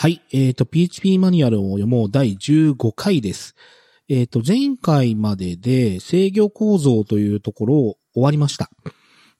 [0.00, 0.22] はい。
[0.32, 3.56] えっ、と、PHP マニュアルを読もう第15回です。
[4.08, 8.70] えっ、と、前回までで制御構造というところを終わりました。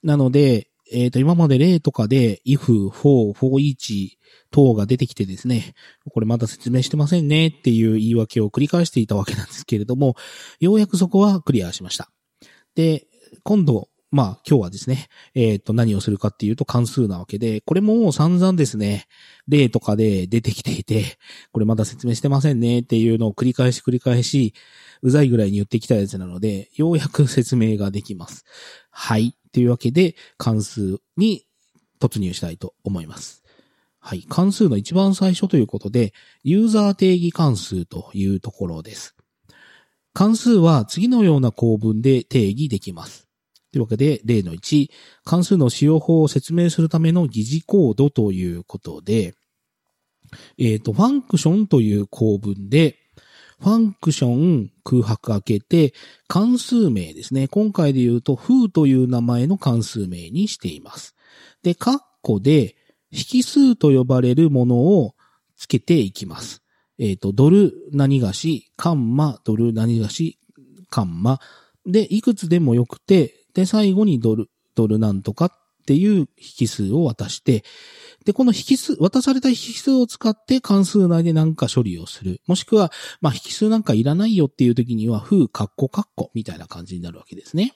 [0.03, 4.17] なので、えっ、と、今まで例とかで if, for, for each
[4.51, 5.75] 等が出てきてですね、
[6.11, 10.17] これまだ説明してませんねっていう言い訳を繰り返していたわけなんですけれども、
[10.59, 12.11] ようやくそこはクリアしました。
[12.75, 13.07] で、
[13.43, 19.05] 今度、まあ今日はですね、えっ、と何をするかっていうと関数なわけで、これも散々ですね、
[19.47, 21.17] 例とかで出てきていて、
[21.51, 24.55] これまだ説明してませんねっていうのを繰り返し繰り返し、
[25.01, 28.45] うざいぐらいに言ってきたやつなので、ようやく説明ができます。
[28.89, 29.35] はい。
[29.51, 31.45] というわけで、関数に
[31.99, 33.43] 突入したいと思います。
[33.99, 34.25] はい。
[34.27, 39.15] 関数の一番最初ということで、ユーザー定義関数というところです。
[40.13, 43.28] 関数は次のような構文で定義できます。
[43.71, 44.89] というわけで、例の1、
[45.23, 49.35] 関数の使用法を説明するための疑似コードということで、
[50.57, 52.97] えっ、と、ファンクションという構文で、
[53.59, 55.93] ファンクション空白開けて、
[56.27, 57.47] 関数名ですね。
[57.47, 61.15] 今回で言うと、foo という名前の関数名にしています。
[61.61, 62.75] で、カッコで、
[63.11, 65.15] 引数と呼ばれるものを
[65.57, 66.61] つけていきます。
[66.99, 70.39] えっ、と、ドル何がし、カンマ、ドル何がし、
[70.89, 71.39] カンマ。
[71.85, 75.51] で、いくつでもよくて、で、最後にドル、ドルなんとかっ
[75.85, 76.27] ていう
[76.59, 77.63] 引数を渡して、
[78.25, 82.41] で、この引数、渡された引数を使って関数内で何か処理をする。
[82.47, 87.73] もしくは、まあ、引数なんかいらないよっていう時には、風、カッコ、カッコみたいな感じになるわけですね。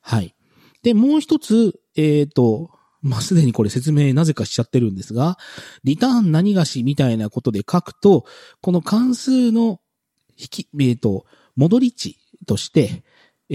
[0.00, 0.34] はい。
[0.82, 5.38] で、もう一つ、えっ、と、まあ、すでにこれ説明なぜかしちゃってるんですが、
[5.82, 8.24] リターン何がしみたいなことで書くと、
[8.60, 9.80] この関数の
[10.38, 13.02] 引き、えっ、と、戻り値として、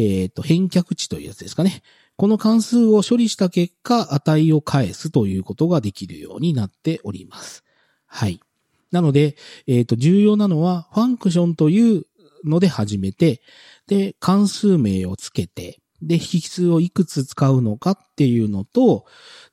[0.01, 1.83] えっ、と、返却値というやつですかね。
[2.15, 7.65] この関数を処理した結果、値を返すということができるようになっております。
[8.05, 8.39] はい。
[8.91, 9.35] なので、
[9.67, 12.05] えっ、と、重要なのは、ファンクションという
[12.45, 13.41] ので始めて、
[13.87, 19.05] で、関数名をつけて、で、引数をいくつ使うのかっていうのと、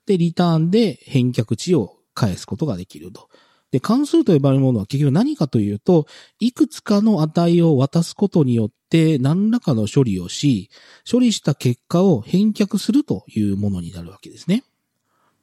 [0.05, 3.27] で、リターンで返却値を返すことができると。
[3.71, 6.07] で、関数と呼ばれるものは結局何かというと、
[6.39, 10.69] いくつかの値を渡すことによって何らかの処理をし、
[11.09, 14.63] 処理した結果を返却するというものになるわけですね。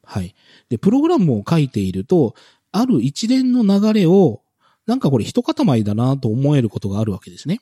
[0.03, 0.34] はい。
[0.71, 2.34] で、プログラムを書いていると、
[2.73, 4.43] ある一連の流れを、
[4.87, 7.61] なんかこれ一塊だなと思えることがあるわけですね。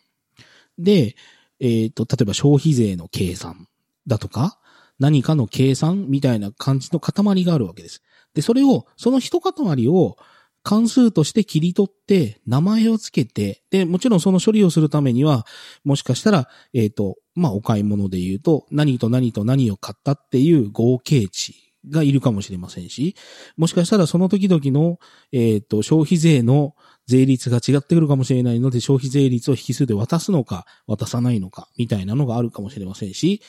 [0.78, 1.16] で、
[1.60, 3.68] えっ、と、例えば消費税の計算
[4.06, 4.58] だとか、
[4.98, 8.02] 何かの計算みたいな感じの塊があるわけです。
[8.34, 10.16] で、それを、その一塊を
[10.62, 15.46] 関数として切り取って、名前をつけて、で、もちろんその処理をするためには、
[15.84, 21.54] もしかしたら、えっ、と、まあ、お買い物で言うと、何と何と何を買ったっていう合計値
[21.88, 23.16] がいるかもしれませんし、
[23.56, 24.98] もしかしたらその時々の、
[25.32, 26.74] えっ、と、消費税の
[27.06, 33.42] 税率が違ってくるかもしれないので、消費税率を引数で渡すのか、渡さないのか、みたいなのがあるかもしれませんし、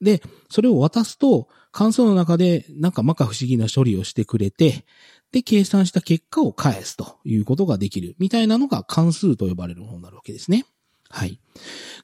[0.00, 4.84] で、それを渡すと、関数の中で、なんか摩訶不思議な処理をしてくれて、
[5.32, 10.64] で、計算した結果を返すということができる、みたいなのが関数と呼ばれるものになるわけですね。
[11.08, 11.40] はい。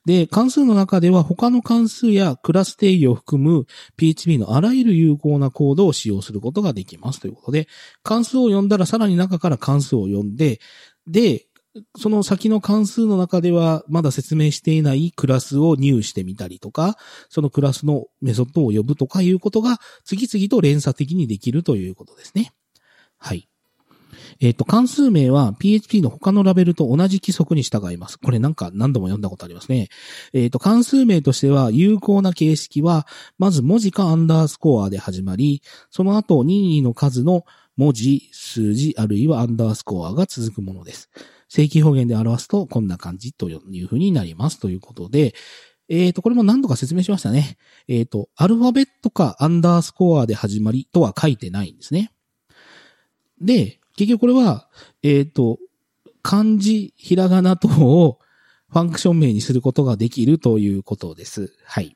[0.04, 3.66] で、関数の中では他の関数やクラス定義を含む
[3.96, 7.68] PHP のあらゆる有効なコードを使用することができますということで、
[8.02, 10.60] 関数を読んだらさらに中から関数を読んで、
[11.06, 11.45] で、
[11.96, 16.96] その先の関数の中ではまだ説明していないクラスを入してみたりとか、
[17.28, 22.52] そのクラスのメソッドを呼ぶとかいうことが次々と連鎖的にできるということですね。
[23.18, 23.48] はい。
[24.40, 28.18] えっ、と、関数名は PHP の他のラベルと同じ規則に従います。
[28.18, 29.88] これなんか何度も読んだことありますね。
[30.32, 33.06] えっ、と、関数名としては有効な形式は、
[33.38, 37.44] まず文字かアンダースコアで始まり、その後任意の数の
[37.76, 41.10] 文字、数字、あるいはアンダースコアが続くものです。
[41.48, 45.34] 正規表現で表すとこんな感じという風になりますということで、
[45.88, 47.58] えっ、と、これも何度か説明しましたね。
[47.86, 52.12] えっ、と、アルファベットかアンダースコアで始まりとは書いてないんですね。
[53.40, 54.68] で、結局これは、
[55.02, 55.58] えっ、と、
[56.22, 58.18] 漢字、ひらがな等を
[58.72, 61.54] ファンクション名にすることができるということです。
[61.64, 61.94] はい。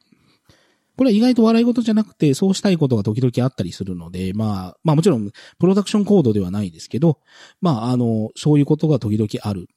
[1.00, 7.20] これは意外と笑い事じゃなくて、そうしたいことが時々あったりするので、まあ、まあもちろん、プロダクションコードではないですけど、
[7.62, 9.68] まあ、あの、そういうことが時々ある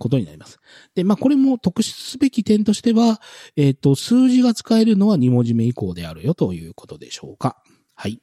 [0.00, 0.58] ことになります。
[0.96, 3.20] で、まあこれも特筆すべき点としては、
[3.54, 7.62] えっ、と、数字が使えるのは2文字目以降であるよということでしょうか。
[7.94, 8.20] はい。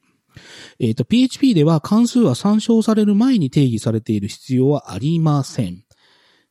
[0.80, 5.82] えっ、と、PHP では関数は参照される前に定義されている必要はありません。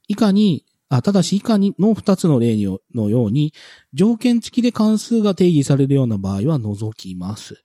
[0.07, 2.55] 以下に、あただし以下にの2つの例
[2.93, 3.53] のように、
[3.93, 7.63] 条件付きで関数が定義されるような場合は除きます。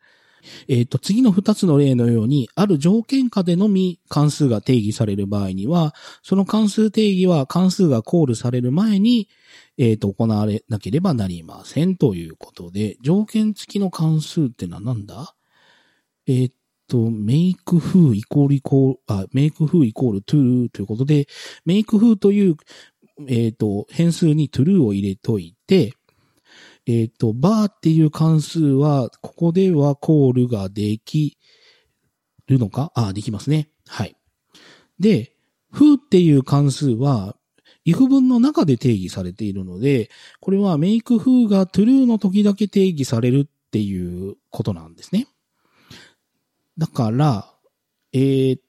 [0.68, 9.28] えっ、と、次の2つの例のように、ある条件下でのみ関数が定義される場合には、その関数定義は関数がコールされる前に、
[9.78, 15.34] えっ、と、行われなければなりませんということで、条件付きの関数ってのは何だ？
[16.26, 16.52] えっ、
[16.88, 21.26] と、make who イコールイコール、あ、make who イコール true ということで、
[21.66, 22.56] make who という、
[23.28, 25.94] えっ、と、変数に true を入れといて、
[26.86, 31.38] えっ、と、bar っていう関数は、ここではコールができ
[32.46, 32.92] るのか？
[32.94, 33.70] あ、できますね。
[33.86, 34.16] はい。
[34.98, 35.34] で、
[35.72, 37.36] who っていう関数は、
[37.86, 45.26] if 文の中で定義されているので、これは make who が true の時だけ定義されるっていうことなんですね。
[46.78, 47.52] だから、
[48.12, 48.62] えー、っ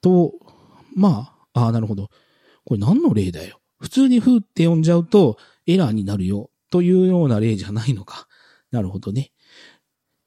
[0.00, 0.34] と、
[0.94, 2.10] まああ、あなるほど。
[2.64, 3.60] これ何の例だよ？
[3.78, 8.26] 普通に風って呼んじゃうとエラーになるよというような例じゃないのか。
[8.70, 9.32] なるほどね。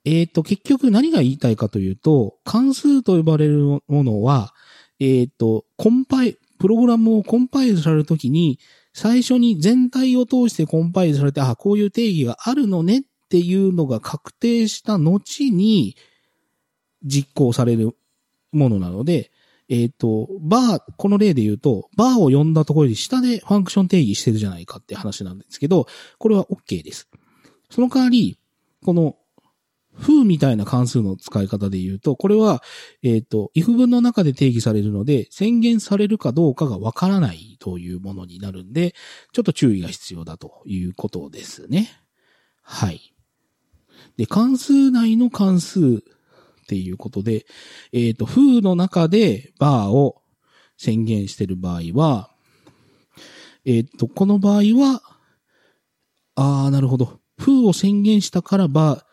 [0.06, 4.54] えー、っと、結局何が言いたいかというと、関数と呼ばれるものは、
[5.00, 8.60] えー、っと、コンパイ、プログラムをコンパイルされるときに、
[8.94, 15.96] 最初に全体を通してコンパイルされて、あ、こういう定義があるのねっていうのが確定した後に、
[17.04, 17.96] 実行される
[18.52, 19.32] ものなので、
[19.70, 25.88] えっ、ー、と、バー、この例で言うと、バーを呼んだところで下でファンクション定義してるじゃないかって話なんですけど、
[26.18, 27.08] これは OK です。
[27.70, 28.40] その代わり、
[28.84, 29.16] この、
[30.00, 32.64] 風みたいな関数の使い方で言うと、これは、
[33.04, 38.96] えっ、ー、と、if 文の中で定義されるので、宣言されるかどうかがわからないというものになるんで、
[39.34, 41.90] ちょっと注意が必要だということですね。
[42.62, 43.14] はい。
[44.18, 46.04] で、関数内の関数
[46.70, 47.48] っていうことで、
[47.94, 50.22] えっ、ー、と、風の中でバーを
[50.78, 52.30] 宣言してる場合は、
[53.66, 55.02] えっ、ー、と、この場合は、
[56.36, 57.20] ああ、なるほど。
[57.40, 59.04] 風を宣言したからバー、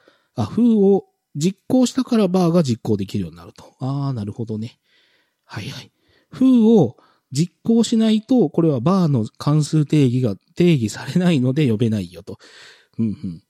[0.43, 3.75] あ、風を実行したからバーが実行できるようになると。
[3.81, 4.79] ああ、なるほどね。
[5.47, 5.91] はいはい。
[6.31, 6.99] 風を
[7.33, 12.39] 実行しないと、これはバーの関数定義が定義されないので呼べないよと。
[12.99, 13.43] うんうん。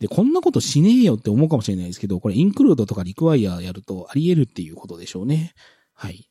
[0.00, 5.54] で、こんなことしねえよって思うかもしれないですけど、これインクルードとかリクワイアやるとあり得るっていうことでしょうね。
[5.94, 6.30] はい。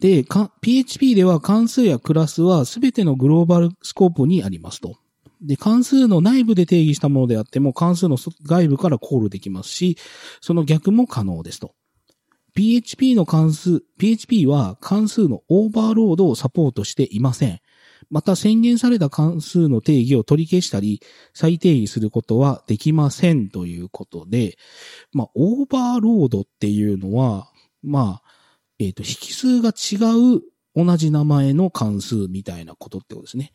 [0.00, 0.24] で、
[0.60, 4.96] PHP では関数やクラスはすべてのグローバルスコープにありますと。
[5.40, 8.16] で、関数の内部で定義したものであっても関数の
[8.46, 9.96] 外部からコールできますし、
[10.40, 11.74] その逆も可能ですと。
[12.54, 17.60] PHP の関数、PHP は関数のオーバーロードをサポートしていません。
[18.14, 21.02] また宣言された関数の定義を取り消したり、
[21.32, 24.56] 再定義することはできませんということで、
[25.10, 27.50] まあ、オーバーロードっていうのは、
[27.82, 28.28] まあ、
[28.78, 30.42] えっ、ー、と、引数が違う
[30.76, 33.52] 同じ名前の関数みたいなことってことですね。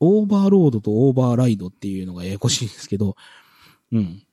[0.00, 3.14] オーバーロードとオーバーライドっていうのがややこしいんですけど、
[3.92, 4.24] うん。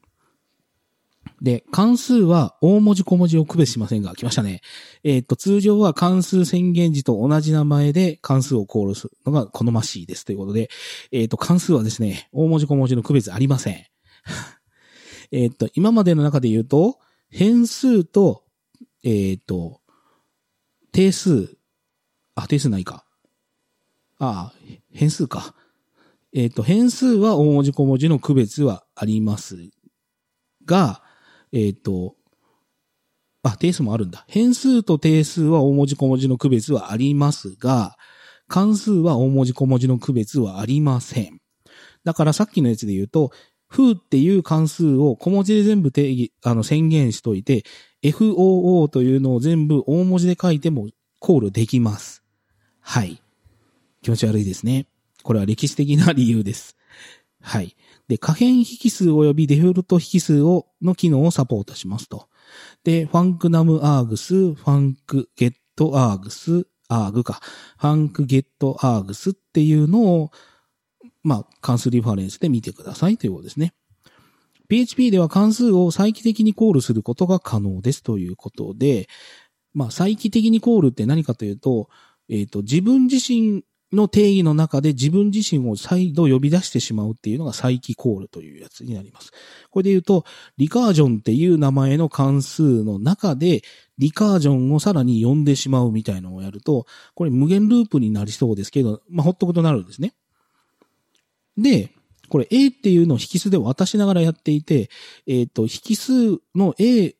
[1.41, 4.61] で、関数は大文字小文字を区別しませんが、来ましたね。
[5.03, 10.23] えっ、と、通常は関数宣言時と同じ名前で関数をコールするのが好ましいです。
[10.23, 10.69] ということで、
[11.11, 13.85] えっ、と、関数はですね、大文字小文字の区別ありません。
[15.31, 16.99] えっと、今までの中で言うと、
[17.29, 18.43] 変数と、
[19.03, 19.81] えっ、と、
[20.91, 21.57] 定数、
[22.35, 23.03] あ、定数ないか。
[24.19, 24.53] ああ、
[24.91, 25.55] 変数か。
[26.33, 29.71] えっ、と、変数は大文字小文字の区別はあります
[30.65, 31.01] が、
[31.53, 32.15] えっ、ー、と、
[33.43, 34.25] あ、定数もあるんだ。
[34.27, 37.97] 変数と定数は大文字小文字の区別はありますが、
[38.47, 41.39] 関数は大文字小文字の区別はありません。
[42.03, 43.31] だからさっきのやつで言うと、
[43.67, 47.63] フーっていう関数を小文字で全部定義、あの宣言しといて、
[48.03, 50.89] FOO というのを全部大文字で書いても
[51.19, 52.23] コールできます。
[52.81, 53.21] はい。
[54.01, 54.87] 気持ち悪いですね。
[55.23, 56.75] これは歴史的な理由です。
[57.41, 57.75] はい。
[58.07, 62.27] で、可変引数及びデフォルト引数を、の機能をサポートしますと。
[62.83, 67.39] で、ファンクナムアーグス、ファンクゲットアーグス、アーグか。
[67.77, 70.31] ファンクゲットアーグスっていうのを、
[71.23, 73.73] まあ、関数リファレンスで見てくださいということですね。
[74.67, 79.07] PHP では関数を再帰的にコールすることが可能ですということで、
[79.73, 81.89] まあ、再帰的にコールって何かというと、
[82.29, 89.31] えっ、ー、と、自分自身の定義の中で自分自身を再度呼び出してしまうっていうのが再起コールというやつになります。
[89.69, 90.25] これで言うと、
[90.57, 93.63] リカージョンっていう名前の関数の中で、
[93.97, 100.13] リカージョンをさらに呼んでしまうみたいなのをやると、これ無限ループになりそうですけど、まあ、ほっとくとなるんですね。
[101.57, 101.91] で、
[102.29, 104.89] これ A っていうのを引数で渡しながらやっていて、
[105.27, 107.15] えっ、ー、と、引数の A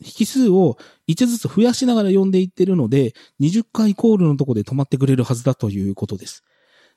[0.00, 0.76] 引数を
[1.08, 6.44] 1ずつ増やしながら読んでいってるので、20回コールのとこで止まってくれるはずだということです。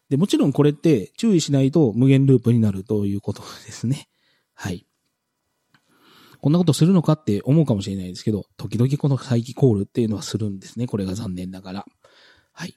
[0.10, 4.10] で、もちろんこれって注意しないと無限ループになるということですね。
[4.54, 4.86] はい。
[6.42, 10.88] こんなことするのかって思うかもしれないですけど、時々この再起コールっていうのはするんですね。
[10.88, 11.86] これが残念ながら。
[12.54, 12.76] はい。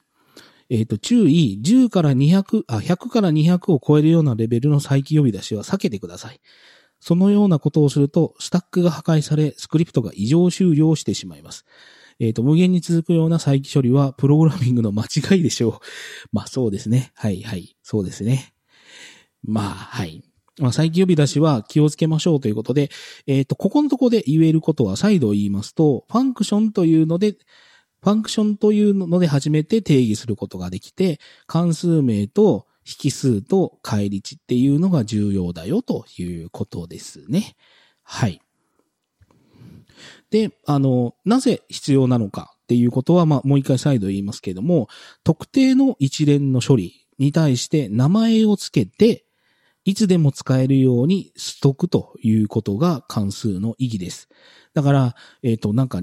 [0.69, 6.41] えっ、ー、と、注意、10から200、あ、100から200を超えるようなレベルの再起呼び出しは避けてください。
[7.03, 11.65] そのようなことをすると、スタックが破壊され、スクリプトが異常終了してしまいます。
[12.17, 15.73] えっ、ー、と、無限に続くような再起処理は、プログラミングの間違いでしょう。
[16.31, 17.11] まあ、そうですね。
[17.15, 17.75] はい、はい。
[17.83, 18.53] そうですね。
[19.43, 20.23] まあ、はい。
[20.61, 22.89] まあ、再起呼び出しは気をつけましょうということで、
[23.27, 37.55] えっ、ー、と、ここのとこで言えることは再度言いますと、ファンクションというので、ファンクションというので初めて定義することができて、関数名と引数と返り値っていうのが重要だよということですね。
[38.03, 38.41] はい。
[40.29, 44.89] で、あの、なぜ必要なのかっていうことは、まあ、もう一回再度言いますけれども、
[45.23, 49.25] 特定の一連の処理に対して名前を付けて、
[49.85, 54.29] いつでも使えるようにストックということが関数の意義です。
[54.73, 56.01] だから、えっ、ー、と、なんか、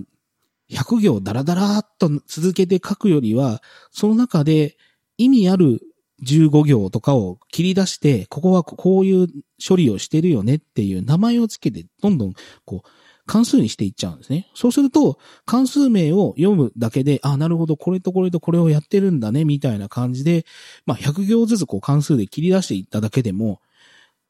[0.70, 4.76] 100行ダラダラっと続けて書くよりは、その中で
[5.18, 5.80] 意味ある
[6.22, 9.28] 15行とかを切り出して、ここはこういう
[9.66, 12.34] 処理をしてるよねっていう名前をつけて、どんどん、
[12.64, 12.88] こう、
[13.26, 14.48] 関数にしていっちゃうんですね。
[14.54, 20.44] そうすると、関数名を読むだけで、あ、なるほど、これとこれとこれをやってるんだね、みたいな感じで、
[20.84, 23.60] まあ、100行ずつこう関数で切り出していっただけでも、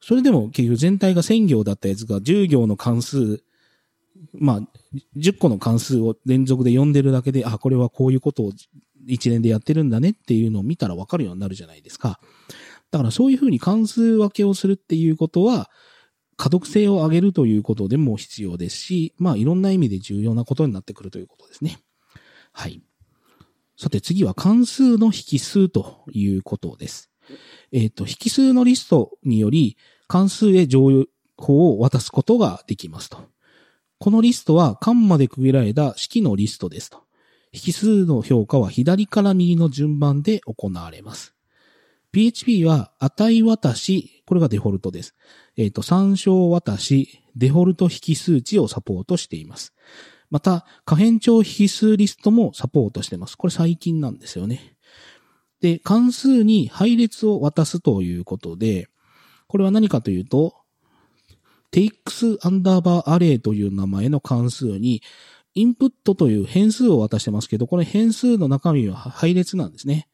[0.01, 3.43] それでも結局全体が1000行だったやつが10行の関数、
[4.33, 4.61] まあ、
[5.17, 8.51] 10個の関数を連続で読んでるだけで、あ、これはこういうことを
[9.07, 12.19] 一連でやってるんだねっていうのを見たらわかるようになるじゃないですか。
[12.91, 15.69] だからそういうふうに関数分けをするっていうことは、
[16.37, 21.77] 可読性を上げるということでも必要ですし、まあいろんな意味で重要なことになってくるということですね。
[22.51, 22.81] はい。
[23.77, 27.09] さて次は関数の引数ということです。
[27.71, 29.77] えっ、ー、と、引数のリストにより
[30.07, 31.05] 関数へ情
[31.37, 33.17] 報を渡すことができますと。
[33.99, 37.03] このリストは間まで区切られた式のリストですと。
[37.53, 41.35] 引数の評価は左から右の順番で行われます。
[42.11, 45.15] PHP は値渡し、これがデフォルトです。
[45.55, 49.73] えっ、ー、と、参照渡し、デフォルト引数値をサポートしています。
[50.29, 53.37] また、可変調引数リストもサポートしています。
[53.37, 54.75] これ最近なんですよね。
[55.61, 58.87] で、関数に配列を渡すということで、
[59.47, 60.55] これは何かというと、
[61.71, 65.01] takes アンダーバーアレイという名前の関数に、
[65.53, 70.07] インプットという変数を渡してますけど、この変数の中身は配列なんですね。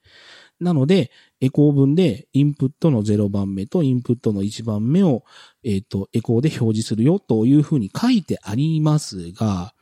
[0.60, 5.24] なので、エコー文でインプットの0番目とインプットの1番目を、
[5.64, 9.74] えっ、ー、と、エコーで表示するよというふうに書いてありますが、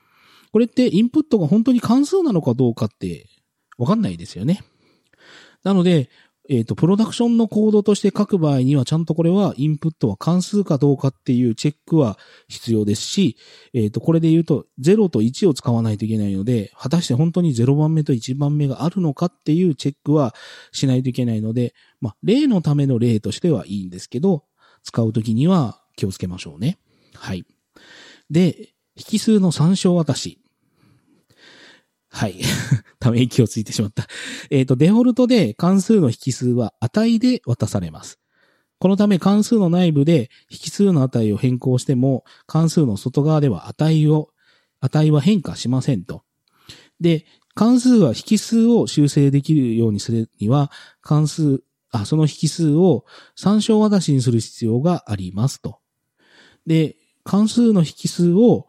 [0.51, 3.27] これってインプットが本当に関数なのかどうかって
[3.77, 4.61] わかんないですよね。
[5.63, 6.09] なので、
[6.49, 13.37] えっ、ー、と、プロダクションのコードとして書く場合には、ちゃんとこれはインプットは関数かどうかっていうチェックは必要ですし、
[13.73, 20.35] えっ、ー、と、これで言うと、0と1を使わないといけないので、果たして本当に0番目と1番目があるのかっていうチェックは
[20.71, 24.43] しないといけないので、まあ、例のための例としてはいいんですけど、
[24.83, 26.77] 使うときには気をつけましょうね。
[27.15, 27.43] はい。
[28.29, 30.39] で、引数の参照渡し。
[32.15, 32.39] はい。
[32.97, 34.07] ため息をついてしまった。
[34.49, 38.19] えっ、ー、と、デフォルトで関数の引数は値で渡されます。
[38.79, 44.29] このため関数の内部で引数の値を変更しても関数の外側では値を、
[44.79, 46.23] 値は変化しませんと。
[47.01, 53.03] で、関数は引数を修正できるようにするには関数、あ、その引数を
[53.35, 55.79] 参照渡しにする必要がありますと。
[56.65, 56.95] で、
[57.25, 58.67] 関数の引数を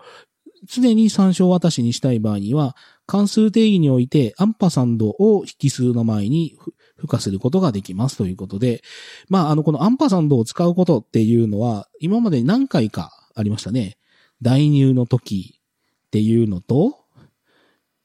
[0.66, 2.76] 常に参照渡しにしたい場合には、
[3.06, 6.58] 関数定義においてアンパサンドを引数の前に
[6.96, 8.82] 付加することができますということで、
[9.28, 13.96] まあ、あの、このアンパサンドを使うことっていうのは、今まで何回かありましたね。
[14.42, 15.60] 代入の時
[16.06, 17.04] っていうのと、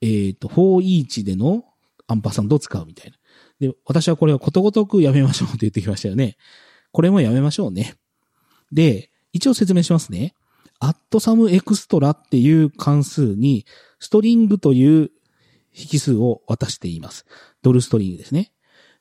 [0.01, 1.65] えっ、ー、と、for each での
[2.08, 3.17] アンパサンドを使うみたいな。
[3.60, 6.38] で、私はこれをことごとくやめましょうって言ってきましたよね。
[6.91, 7.96] これもやめましょうね。
[8.72, 10.34] で、一応説明しますね。
[10.79, 13.65] アットサムエクストラっていう関数に、
[14.01, 15.12] ストリングという
[15.74, 17.25] 引数を渡しています。
[17.62, 18.51] ドルストリングですね。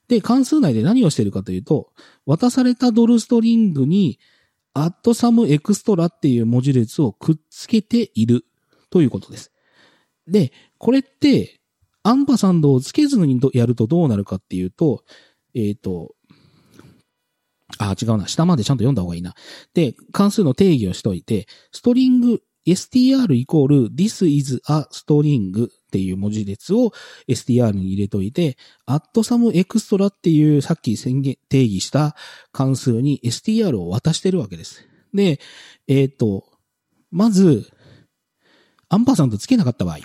[0.06, 1.90] で、関数内で何をしているかというと、
[2.26, 4.20] 渡されたドルストリングに、
[4.72, 8.44] アットサムエクストラっていう文字列をくっつけている
[8.90, 9.52] ということです。
[10.28, 11.60] で、これって、
[12.02, 15.04] アンパサンドをつけずにやるとどうなるかっていうと、
[15.54, 16.14] えっ、ー、と、
[17.78, 18.26] あ、違うな。
[18.26, 19.34] 下までちゃんと読んだ方がいいな。
[19.74, 26.92] で、関数の定義をしといて、ストリング str イコール this is a string っていう文字列を
[27.28, 32.16] str に入れといて、at some extra っていうさっき宣言、定義した
[32.52, 34.86] 関数に str を渡してるわけです。
[35.12, 35.40] で、
[35.88, 36.44] えっ、ー、と、
[37.10, 37.70] まず、
[38.88, 39.98] アンパーさんとつけなかった場合。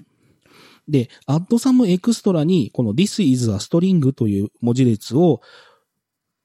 [0.87, 5.41] で、add some extra に、この this is a string という文字列を、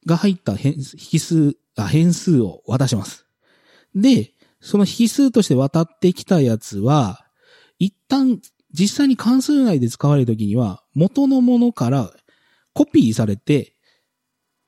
[0.06, 0.74] が入った変
[1.12, 3.26] 引数あ、変数を渡します。
[3.94, 7.26] で、その引数として渡ってきたやつは、
[7.78, 8.40] 一旦
[8.72, 12.12] 実際に関数内で使われるときには、元のものから
[12.72, 13.74] コピーされて、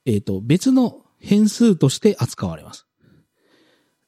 [0.07, 2.87] えっ、ー、と、別の変数として扱われます。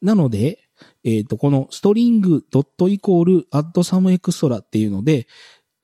[0.03, 0.59] なので、
[1.05, 5.29] えっ、ー、と、このストリングドットイコールアッドサムエクストラっていうので、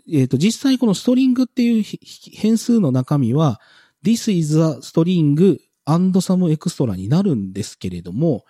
[0.08, 1.84] えっ、ー、と、実際このストリングっていう
[2.32, 3.60] 変数の中身は、
[4.04, 8.44] this is a string and some extra になるんですけれども、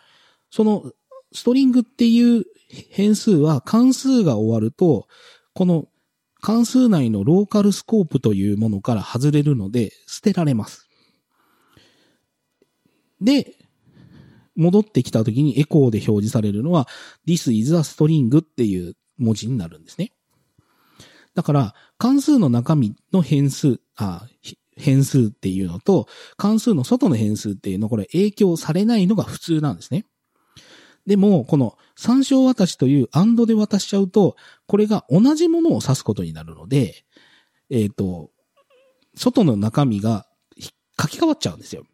[0.51, 0.93] その
[1.33, 2.45] ストリングっていう
[2.91, 5.09] 変数は関数が終わると、
[5.55, 5.89] この
[6.41, 10.89] 関数内のローカルスコープというものから外れるので捨てられます。
[13.21, 13.57] で、
[14.57, 16.89] 戻ってきた時にエコーで表示されるのは
[17.27, 20.13] This is a string っていう文字になるんですね。
[21.35, 24.27] だから、関数の中身の変数、あ、
[24.77, 30.07] 変数っていうのと、関数の外の変数っていうの、これ影響されないのが普通なんですね。
[31.07, 37.05] でも、この参照渡しという and で渡しちゃうと、これが同じものを指すことになるので、
[37.71, 38.31] えっ、ー、と、
[39.15, 40.27] 外の中身が
[41.01, 41.85] 書き換わっちゃうんですよ。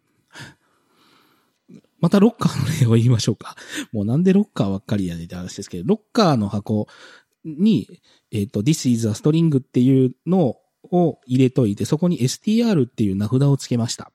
[1.99, 3.57] またロッカーの例を言いましょうか。
[3.93, 6.89] もうなんでロッカーばっかりやねんって話ですけど、ロッカーの箱
[7.45, 8.01] に、
[8.33, 10.57] えっ、ー、と、this is a string っていうの
[10.91, 14.13] を入れといて、そこに str っていう名札をつけました。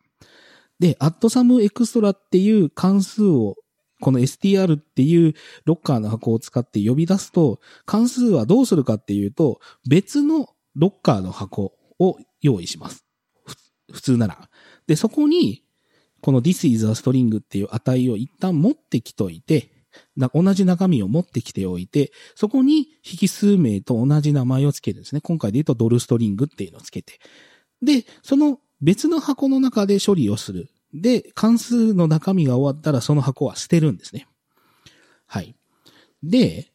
[0.80, 3.56] で、add some extra っていう関数を
[4.02, 13.06] この str っていうロッカーの箱を使って呼び出すと、関数はどうするかっていうと、別のロッカーの箱を用意します。
[13.92, 14.50] 普通なら。
[14.88, 15.64] で、そこに、
[16.22, 19.72] この this is a string っていう値を一旦持ってきといて、
[20.34, 25.22] 同じ中身を持ってきておいて、そこに引数名と同じ名前をつけるんですね。
[25.22, 27.20] 今回で言うとドルストリングっていうのをつけて。
[27.82, 30.70] で、その別の箱の中で処理をする。
[30.94, 34.28] で、関数の中身が終わったらその箱は捨てるんですね。
[35.26, 35.56] はい。
[36.24, 36.72] で、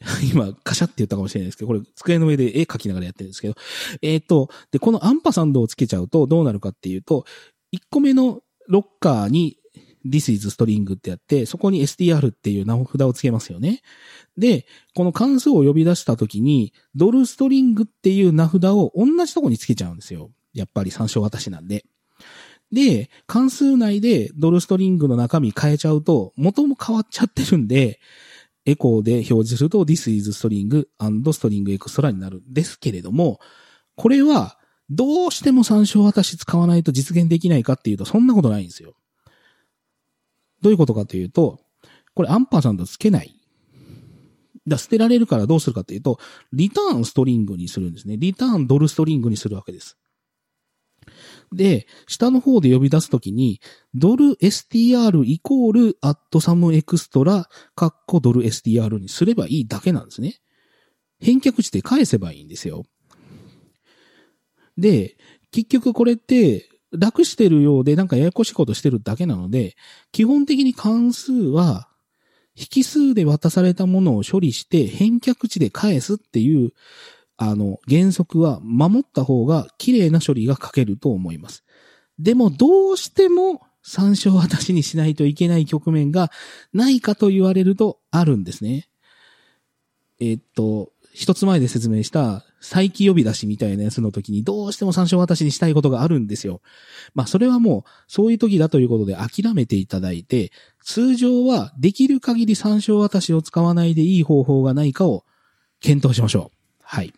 [0.32, 3.54] 今、カシャって言ったかもしれないですけど、これ、机の上で絵描きながらやってるんですけど、
[4.02, 7.26] えっ、ー、と、で、このアンパサンドをつけちゃうとどうなるかっていうと、
[7.72, 9.58] 1個目のロッカーに
[10.06, 13.82] This is string ってやって、そこに str っていう名札をつけますよね。
[14.38, 20.30] で、この関数を呼び出したときに、ドルストリングっていう名札を同じとこにつけちゃうんですよ。
[20.54, 21.84] やっぱり参照私なんで。
[22.72, 28.00] で、関数内でドルストリングの中身変えちゃうと、元も変わっちゃってるんで、
[28.66, 33.40] エコーで表示すると this is string and string extra になるんですけれども、
[33.96, 38.94] これはどうしても参照私使わないと実現できないかっていうとそんなことないんですよ。
[40.62, 41.60] どういうことかというと、
[42.14, 43.34] これアンパーさんとつけない。
[44.66, 46.18] だ捨てられるからどうするかというと、
[46.52, 48.16] リターンストリングにするんですね。
[48.18, 49.96] リターンドルストリングにするわけです。
[51.52, 53.60] で、下の方で呼び出すときに、
[53.94, 60.40] ドル str イコールアットサムエクストラ、カッコドル str にすればいいだけなんですね。
[61.20, 62.84] 返却値で返せばいいんですよ。
[64.78, 65.16] で、
[65.50, 69.76] 結局これって楽してるようでなんかややこしいことしてるだけなので、
[70.12, 71.88] 基本的に関数は
[72.56, 76.72] 引数で渡されたものを処理して返却値で返すっていう
[77.42, 81.64] あの、原則は守った方が綺麗な処理が書けると思います。
[82.18, 86.30] でもどうしても参照私にしないといけない局面が
[86.74, 88.88] ないかと言われるとあるんですね。
[90.20, 96.60] えっと、一つ前で説明した再起呼び出しみたいなやつの時にどうしても参照私にしたいことがあるんですよ。
[97.14, 100.52] まあそれはもうそういう時だということで諦めていただいて、
[100.84, 105.24] 通常はできる限り参照私を使わないでいい方法がないかを
[105.80, 106.56] 検討しましょう。
[106.82, 107.14] はい。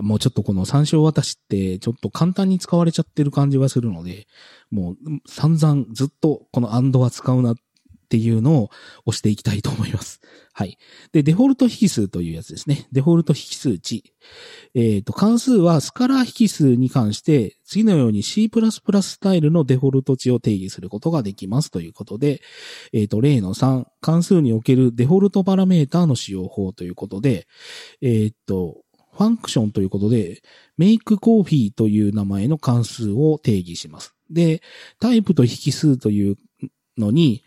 [0.00, 4.26] もうちょっとこの参照渡しってちょっと簡単に使われちゃってる感じがするので、
[4.70, 8.70] もう散々ずっとこのアンドは使うなっていうのを
[9.06, 10.20] 押していきたいと思います。
[10.52, 10.78] はい。
[11.12, 12.88] で、デフォルト引数というやつですね。
[12.90, 14.02] デフォルト引数値。
[14.74, 22.42] えっ、ー、と、関数はスカラー引数に関して次のように C++ スタイルのデフォルト値を定義することができますということで、
[22.92, 27.46] えっ、ー、と、例の3、関数におけるデフォルトパラメーターの使用法ということで、
[28.00, 30.42] えっ、ー、と、ファンクションということで、
[30.78, 34.14] make coffee という名前の関数を定義します。
[34.30, 34.62] で、
[34.98, 36.38] タイプと引数という
[36.96, 37.44] のに、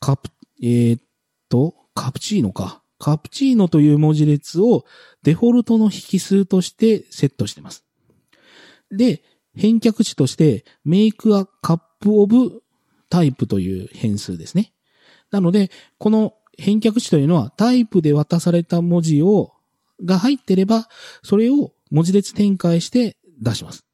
[0.00, 0.30] カプ、
[0.62, 1.02] えー、っ
[1.48, 2.82] と、カプチーノか。
[2.98, 4.84] カプチーノという文字列を
[5.22, 7.84] デフォルトの引数としてセットしています。
[8.90, 9.22] で、
[9.56, 12.62] 返却値として make a cup of
[13.10, 14.72] type という変数ですね。
[15.30, 19.52] なので、この返却値というのはタイプで渡された文字を、
[20.02, 20.88] が入ってれば、
[21.22, 23.84] それを文字列展開して出します。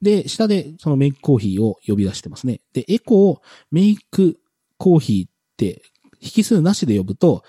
[0.00, 2.60] で、下でそのメイクコーヒーを呼び出してますね。
[2.72, 4.38] で、エコをメイク
[4.76, 5.82] コーヒーって
[6.20, 7.44] 引数なしで呼ぶと、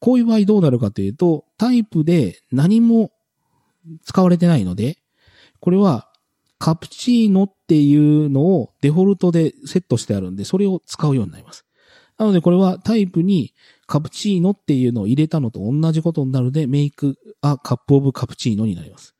[0.00, 3.10] こういう場合どうなるかというと、タイプで何も
[4.04, 4.98] 使われてないので、
[5.60, 6.10] これは
[6.58, 11.64] カプチーノっていうのをデフォルトでセットしてあるんで、それを使うようになります。
[12.18, 13.54] なのでこれはタイプに
[13.86, 19.14] カプチーノっていうのを入れたのと同じことになるので、メイクアカップオブカプチーノになります。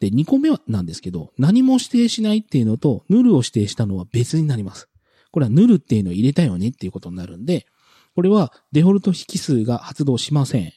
[0.00, 4.88] で、2個目はなんですけど、何も指定しないっていうのと、ヌルを指定したのは別になります。
[5.30, 7.66] これはヌルっていうのを入れたよねっていうことになるんで、
[8.14, 10.72] これはデフォルト引数が発動しません。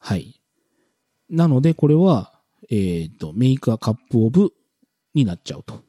[0.00, 0.40] はい。
[1.30, 2.32] なので、これは、
[2.70, 4.52] えっ、と、 make a cup of
[5.14, 5.82] になっちゃうと。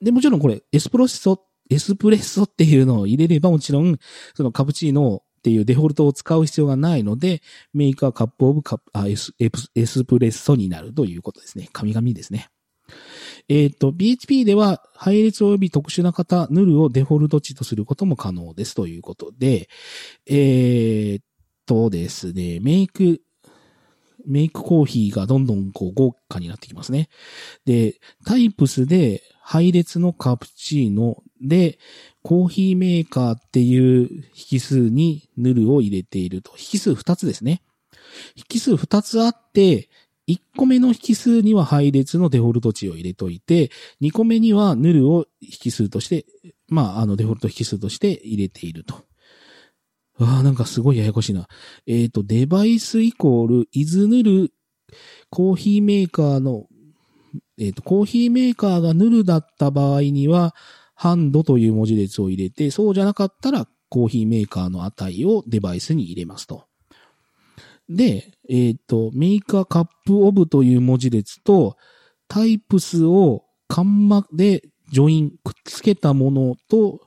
[0.00, 3.98] で、もちろんこれ、エスプロッソ、エスプレッソっていうのを入れればもちろん、
[4.34, 11.68] そのカプチーノっていうデフォルトを使う必要がないので、 make a cup of カプ、あ、エス、エスプレッソになるということですね。
[11.72, 12.48] 神々ですね。
[13.48, 19.68] えっ、ー、と、PHP では配列及び特殊な型、ヌルをデフォルト値とすることも可能ですということで、
[20.26, 21.24] えっ、
[21.64, 23.20] とですね、メイク、
[24.26, 27.08] メイクコーヒーがどんどんこう豪華になってきますね。
[27.64, 31.78] で、タイプスで配列のカプチーノで、
[32.24, 36.50] コーヒーメーカーっていう引数にヌルを入れていると。
[36.58, 37.62] 引数2つですね。
[38.50, 39.88] 引数2つあって、
[40.26, 46.26] 1個目の引数には配列のデフォルト値を入れといて、2個目にはヌルを引数として、
[46.66, 48.96] まあ、あのデフォルト引数として入れていると。
[50.18, 51.46] ああ、なんかすごいややこしいな。
[51.86, 54.52] えっ、ー、と、デバイスイコール、 is null、
[55.30, 56.66] コーヒーメーカーの、
[57.58, 60.54] えっ、ー、と、コーヒーメーカーがヌルだった場合には、
[60.94, 66.66] hand という文字列を入れて、そうじゃなかったら、コーヒーメーカーの値をデバイスに入れますと。
[67.88, 71.76] で、えっ、ー、と、 make a cup of という文字列と、
[72.28, 77.00] タイプスをカンマでジョイン、くっつけたものと、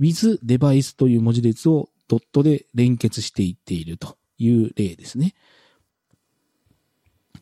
[0.00, 5.34] with デバイスという文字列をドットで連結していっているという例ですね。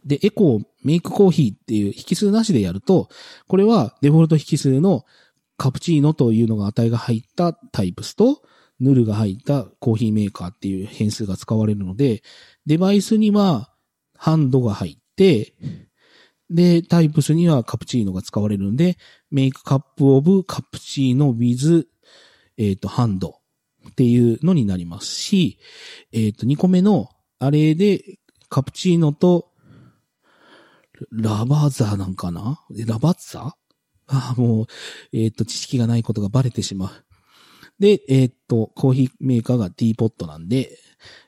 [0.05, 3.09] で、エコー、メイクコーヒーっていう引数なしでやると、
[3.47, 5.05] これはデフォルト引数の
[5.57, 8.43] カプチーノというのが値が入ったタイプスと、
[8.81, 12.23] ヌルが入ったコーヒーメーカーっていう変数が使われるので、
[12.67, 13.71] デバイスには
[14.17, 15.55] ハンドが入って、
[16.51, 18.99] で、タイプスにはカプチーノが使われるんで、
[19.31, 21.87] メイクカップオブカプチーノ with
[22.59, 23.37] えっ、ー、と、ハンド
[23.91, 25.59] っていうのになりますし、
[26.13, 29.52] えっ、ー、と、2個目のあれでカプチーノと
[31.11, 32.65] ラバーザーなんかな？
[32.87, 33.57] ラバッザ
[34.09, 34.67] ああ、もう、
[35.13, 36.91] えっ、と、知識がないことがバレてしまう。
[37.79, 40.79] で、えっ、と、コーヒーメーカーがティーポットなんで、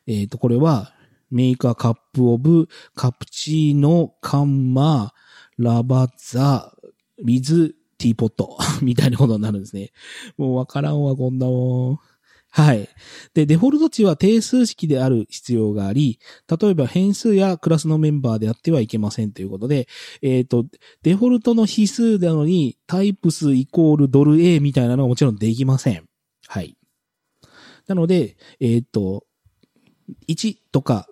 [0.07, 0.93] えっ、と、これは、
[1.31, 5.13] メーカーカップオブ、カプチーノ、カンマ、
[5.59, 6.73] ラバッザ、
[7.23, 9.93] 水、ティーポット、 みたいなことになるんですね。
[10.37, 11.99] もうわからんわ、こんなもん。
[12.57, 12.89] はい。
[13.35, 19.89] で、デフォルト値は定数式である必要があり、例えば変数やクラスのメンバーであってはいけませんということで、
[20.23, 20.65] えっ、ー、と、
[21.03, 26.05] デフォルトの比数なのにタイプ数イコールドル A みたいなのはもちろんできません。
[26.47, 26.77] はい。
[27.89, 29.25] なので、えっ、ー、と、
[30.29, 31.09] 1とか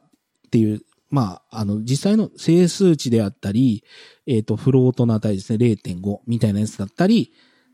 [0.47, 3.83] っていう、まあ、あの、実際の整数値であったり、
[4.29, 7.33] えっ、ー、と、フロートの値ですね、0.5みたいなやつだったり、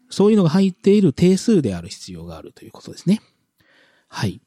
[0.09, 3.20] そういうのが入っている定数である必要があるということですね。
[4.09, 4.40] はい。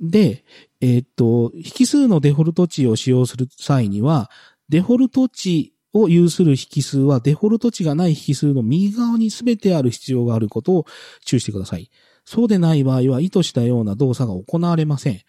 [0.00, 0.44] で、
[0.80, 4.30] えっ、と、引数のデフォルト値を使用する際には、
[4.68, 10.86] デフォルト値を有する引数はデフォルト値がない引数の右側に全てある必要があることを
[11.24, 11.90] 注意してください。
[12.24, 15.20] そうでない場合は意図したような動作が行われません。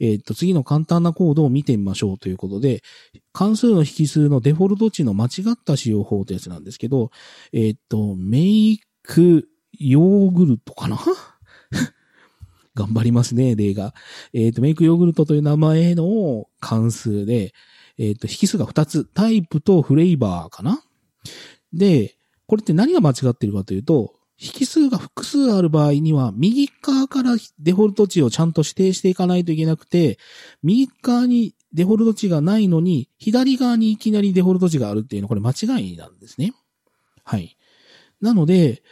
[0.00, 2.82] えっ、と、次の簡単なコードを見てみましょうということで、
[3.32, 7.10] 関数の引数のデフォルト値の間違った使用法というやつなんですけど、
[7.52, 10.98] えっ、と、メイクヨーグルトかな？
[12.78, 13.92] 頑張りますね、例が。
[14.32, 17.52] えっ、ー、と、メイクヨーグルトという名前の関数で、
[17.98, 20.82] えっ、ー、と、引数が2つ、タイプとフレーバーかな
[21.72, 30.18] で、これって何が間違ってるかというと、引数が複数ある場合には、右側からデフォルト値をちゃんと指定していかないといけなくて、
[30.62, 36.52] 右側にデフォルト値がないのに、左側にいきなりデフォルト値があるっていうのは、これ間違いなんですね。
[37.24, 37.56] はい。
[38.20, 38.82] なので、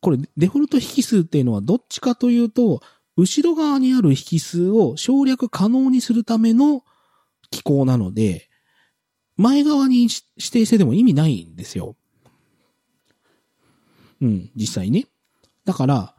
[0.00, 2.82] これ、デフォルト引数っていうのはどっちかというと、
[3.20, 6.84] 後ろ側にある引数を省略可能にするための
[7.50, 8.48] 機構なので、
[9.36, 10.14] 前側に指
[10.50, 11.96] 定してでも意味ないんですよ。
[14.20, 15.06] うん、実際ね。
[15.64, 16.14] だから、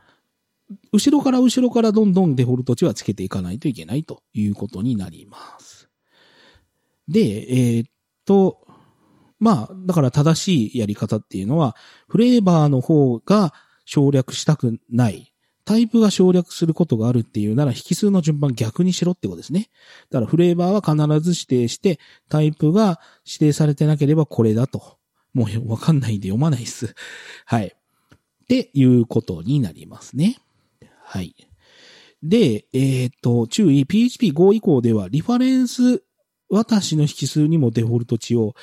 [0.92, 5.90] 後ろから後ろからどんどんデフォルト値はつけていかないといけないということになります。
[7.08, 7.90] で、えーっ
[8.26, 8.66] と、
[9.40, 11.76] まあ、だから正しいやり方っていうのは、
[12.08, 13.54] フレーバーの方が
[13.86, 15.31] 省略したくない。
[15.66, 19.70] タイプが省略することがあるっていうなら、引数の順番逆にしろってことですね。
[20.10, 24.98] だからフレーバーは必ず指定して、タイプが指定されてなければこれだと。
[25.34, 26.94] もうわかんないんで読まないっす。
[27.46, 27.68] はい。
[27.68, 30.38] っていうことになりますね。
[31.04, 31.36] はい。
[32.24, 36.04] で、えっ、と、注意、PHP5 以降では、リファレンス、
[36.50, 38.54] 私の引数にもデフォルト値を、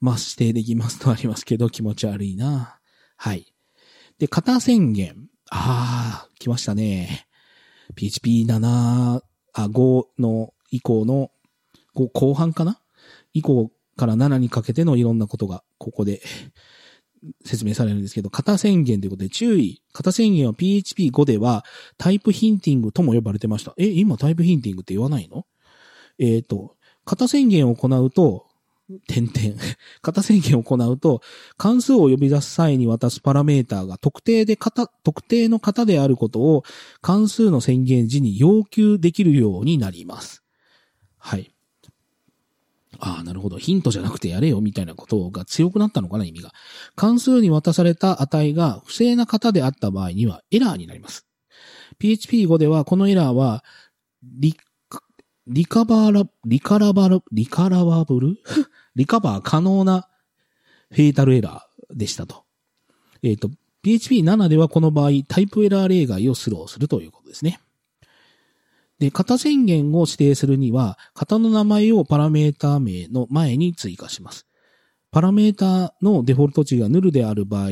[0.00, 2.78] まあ、指定できますとありますけど、気持ち悪いな。
[3.16, 3.52] はい。
[4.18, 5.28] で、型宣言。
[5.54, 7.26] ああ、来ましたね。
[7.96, 9.22] PHP7、あ、
[9.54, 11.30] 5の以降の、
[11.94, 12.80] 5後半かな？
[13.34, 16.22] 以降から7にかけてのいろんなことが、ここで
[17.44, 19.82] 説明されるんですけど、型宣言ということで注意。
[19.92, 21.66] 型宣言は PHP5 では
[21.98, 23.74] タイプヒンティングとも呼ばれてました。
[23.76, 25.44] え、今タイプヒンティングって言わないの？
[26.18, 28.46] えっ、と、型宣言を行うと、
[29.06, 29.60] 点々。
[30.02, 31.22] 型宣言を行うと、
[31.56, 36.64] 関数を呼び出す際に渡すパラメータが特定で型、特定の型であることを
[37.00, 40.42] 関数の宣言時に要求できるようになります。
[41.18, 41.52] はい。
[42.98, 43.58] ああ、なるほど。
[43.58, 46.52] ヒントじゃなくてやれよ、みたいなことが強くなったのかな、意味が。
[46.94, 51.26] 関数に渡された値が不正な型であった場合にはエラーになります。
[51.98, 53.64] PHP5 ではこのエラーは、
[54.22, 54.56] リ、
[55.48, 58.36] リカバーラ、リカラバル、リカラバブル？
[58.94, 60.08] リカバー可能な
[60.90, 62.44] フェータルエラーでしたと。
[63.22, 63.50] えっ、と、
[63.84, 67.60] PHP7 ではこの場合、タイプエラー例外をスローするということですね。
[68.98, 74.46] で、型宣言を指定するには、型の名前をパラメータ名の前に追加します。
[75.10, 77.70] パラメータのデフォルト値がヌルである場合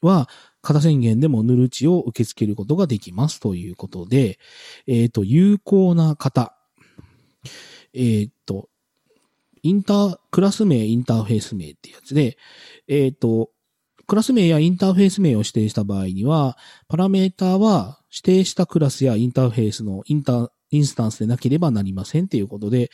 [0.00, 0.28] は、
[0.62, 4.38] 型宣言でもヌル値を受け付けることができますということで、
[4.86, 6.56] えっ、と、有効な型。
[7.92, 8.70] えっ、と、
[9.62, 12.36] インター、クラス名、インターフェース名ってやつで、
[12.88, 13.50] えっ、と、
[14.06, 22.90] クラス名やインターフェース名を指定した場合には、パラメータは指定したクラスやインターフェースのインター、インスタンスでなければなりませんっていうことで、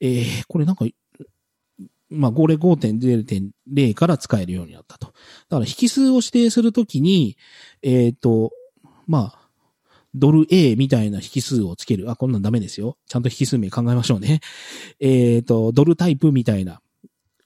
[0.00, 0.86] えー、これなんか、
[2.08, 5.08] まあ、これ5.0.0から使えるようになったと。
[5.08, 7.36] だから、引数を指定するときに、
[7.82, 8.50] えっ、と、
[9.06, 9.43] まあ、
[10.14, 12.10] ドル A みたいな引数をつける。
[12.10, 12.96] あ、こんなんダメですよ。
[13.06, 14.40] ちゃんと引数名考えましょうね。
[15.00, 16.80] えっ、と、ドルタイプみたいな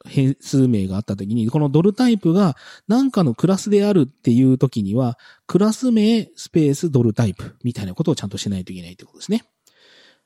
[0.07, 9.44] 変数名があったときに、このドルタイプが何かのクラスであるっていうときには、クラス名スペースドルタイプみたいなことをちゃんとしないといけないってことですね。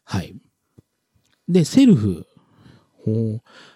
[0.04, 0.34] はい。
[1.48, 2.26] で、 self。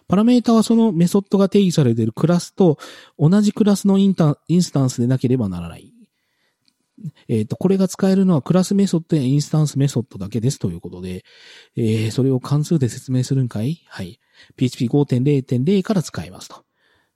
[0.07, 2.79] パラメータはそのメソッドが定義されているクラスと
[3.19, 5.96] 同じクラスのインタインスタンスでなければならない。
[7.29, 11.25] えっ、と、これが使えるのはクラスメソッドやインスタンスメソッドだけですということで、
[11.77, 13.83] えー、それを関数で説明するんかい？
[13.87, 14.21] はい。
[14.57, 16.65] PHP5.0.0 から使いますと。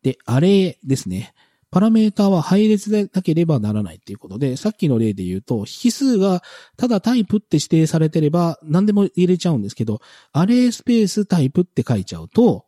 [0.03, 1.35] で、アレですね。
[1.71, 6.43] パラメータは配列でなければならないっていうことで、さっきの例で言うと、引数が
[6.77, 10.01] ただタイプって指定されてれば何でも入れちゃうんですけど、
[10.33, 12.67] アレスペースタイプって書いちゃうと、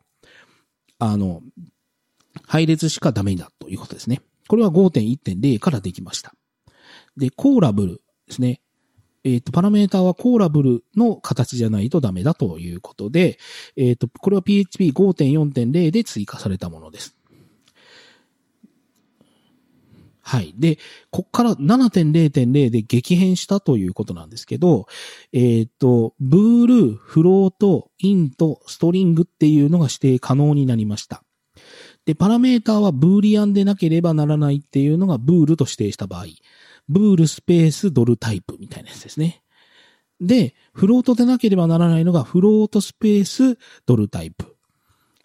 [0.99, 1.43] あの、
[2.47, 4.21] 配列しかダメだということですね。
[4.47, 6.33] これは5.1.0からできました。
[7.17, 8.61] で、コーラブルですね。
[9.25, 13.39] えっ、と、パラメータはコーラブルの形じゃないとダメだということで、
[13.77, 17.17] えっ、と、これは PHP5.4.0 で追加されたものです。
[20.25, 20.55] はい。
[20.57, 20.79] で、
[21.11, 24.87] こっから7.0.0で激変したということなんですけど、
[25.33, 31.23] えっ、と、ブール、フロート、イント、ストリングっていうのが指定可能になりました。
[32.07, 36.27] で、パラメータはブーリアンでなければならないっていうのがブールと指定した場合、
[36.89, 39.43] ブールスペースドルタイプみたいなやつですね。
[40.21, 44.57] で、フロートでなければならないのがフロートスペースドルタイプ。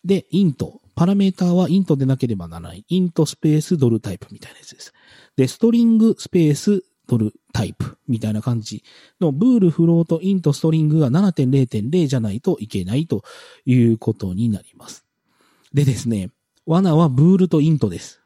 [0.03, 0.81] で、イント。
[0.95, 2.83] パラメーターはイントでなければならない。
[2.87, 4.93] イントスペースドルタイプみたいなやつです。
[5.35, 8.83] で、ストリングスペースドルタイプみたいな感じ
[9.21, 13.23] のブール、フロート、イント、ストリングが7.0.0じゃないといけないと
[13.65, 15.05] いうことになります。
[15.73, 16.31] でですね、
[16.65, 18.21] 罠は bool と int です。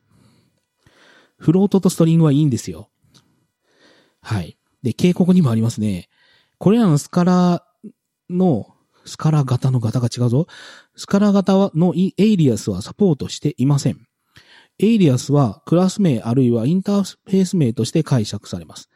[1.38, 2.91] float と string はいいんですよ。
[4.22, 4.58] はい。
[4.84, 6.10] で、警告にもありますね。
[6.58, 7.66] これらのスカラ
[8.30, 8.68] の、
[9.06, 10.48] スカラ型の型が違うぞ。
[10.96, 14.06] スカラ型のエイリアスはサポートしていません。
[14.80, 18.90] エイリアスはクラス名あるいはインターフェース名として解釈されます。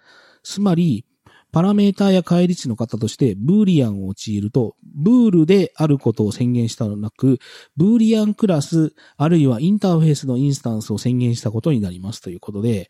[0.44, 1.06] つまり、
[1.52, 7.40] パラメータや返り値の型として boolean を用いると、 bool であることを宣言したのなく、
[7.78, 12.90] ブーリアンクラスあるいはインターフェースのインスタンスを宣言したことになりますということで、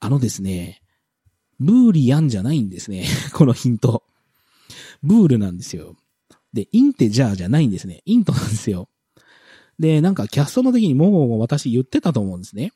[0.00, 0.82] あのですね、
[1.60, 3.06] ブーリアンじゃないんですね。
[3.34, 4.02] このヒント。
[5.02, 5.96] ブールなんですよ。
[6.52, 8.02] で、インテジャーじゃないんですね。
[8.06, 8.88] イントなんですよ。
[9.78, 12.72] で、なんかキャストの時にもう私言ってたと思うんですね。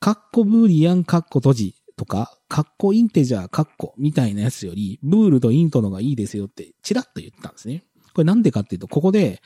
[0.00, 7.84] カッコブーリアンカッコ閉じとか、カッコインテジャーカッコみたいなやつより、ブールとイントのがいいですよってチラッと言ったんですね。
[8.14, 9.42] これなんでかっていうと、ここで、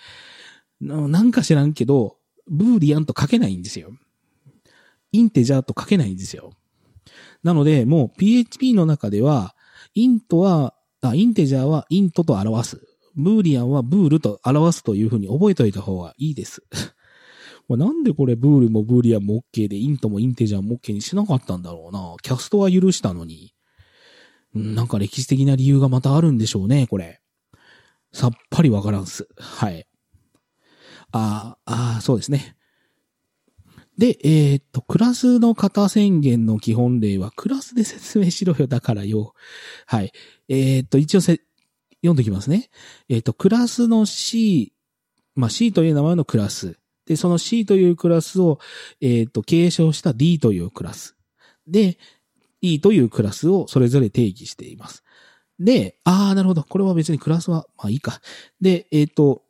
[0.80, 3.92] なんか知らんけど、ブーリアンと書けないんですよ。
[5.12, 6.52] インテジャーと書けないんですよ。
[7.42, 9.54] なので、もう PHP の中では、
[9.94, 12.80] イントは、あ、インテジャーはイントと表す。
[13.14, 16.62] ブーリアンはブールと表すというふうに覚えておいた方がいいです。
[17.68, 22.14] まなんでこれブールもブーリアンも OK で、イントもインテジャーも OK にしなかったんだろうな。
[22.22, 23.54] キャストは許したのに。
[24.54, 27.20] なんか歴史的な理由がまたあるんでしょうね、これ。
[28.12, 29.26] さっぱりわからんす。
[29.38, 29.86] はい。
[31.10, 32.56] ああ、そうですね。
[34.02, 39.32] で、えー、っと、クラスの型宣言の基本例は、クラスで説明しろよ、だからよ。
[39.86, 40.10] はい。
[40.48, 41.40] えー、っと、一応せ、
[42.02, 42.68] 読んでおきますね。
[43.08, 44.72] えー、っと、クラスの C、
[45.36, 46.80] まあ、C という名前のクラス。
[47.06, 48.58] で、その C というクラスを、
[49.00, 51.16] えっと、継承した D というクラス。
[51.68, 51.96] で、
[52.60, 55.04] E というクラスをそれぞれ定義しています。
[55.60, 56.64] で、ああ、なるほど。
[56.64, 58.20] これは別にクラスは、まあいいか。
[58.60, 59.44] で、えっ、と、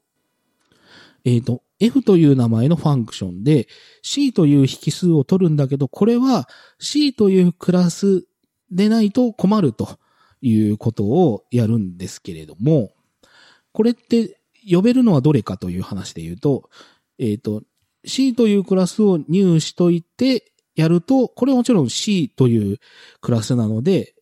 [1.25, 3.67] えっ、と、F という名前のファンクションで
[4.03, 8.25] C という引数を取るんだけど、これは C というクラス
[8.71, 9.99] でないと困ると
[10.41, 12.93] いうことをやるんですけれども、
[13.73, 14.39] これって
[14.71, 16.71] 呼べるのはどれかという話で言うと、
[17.19, 17.63] えっ、ー、と、
[18.05, 22.79] C というクラスを入しといてやると、これはもちろん C という
[23.21, 24.15] クラスなので、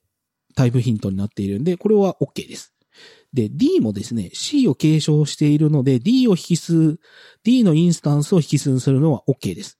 [0.56, 2.72] タイプヒントになっているんで、これは OK です。
[3.32, 6.98] で、D もですね、C を継承しているので、D を引数、
[7.44, 9.78] D のインスタンスを引数にするのは OK です。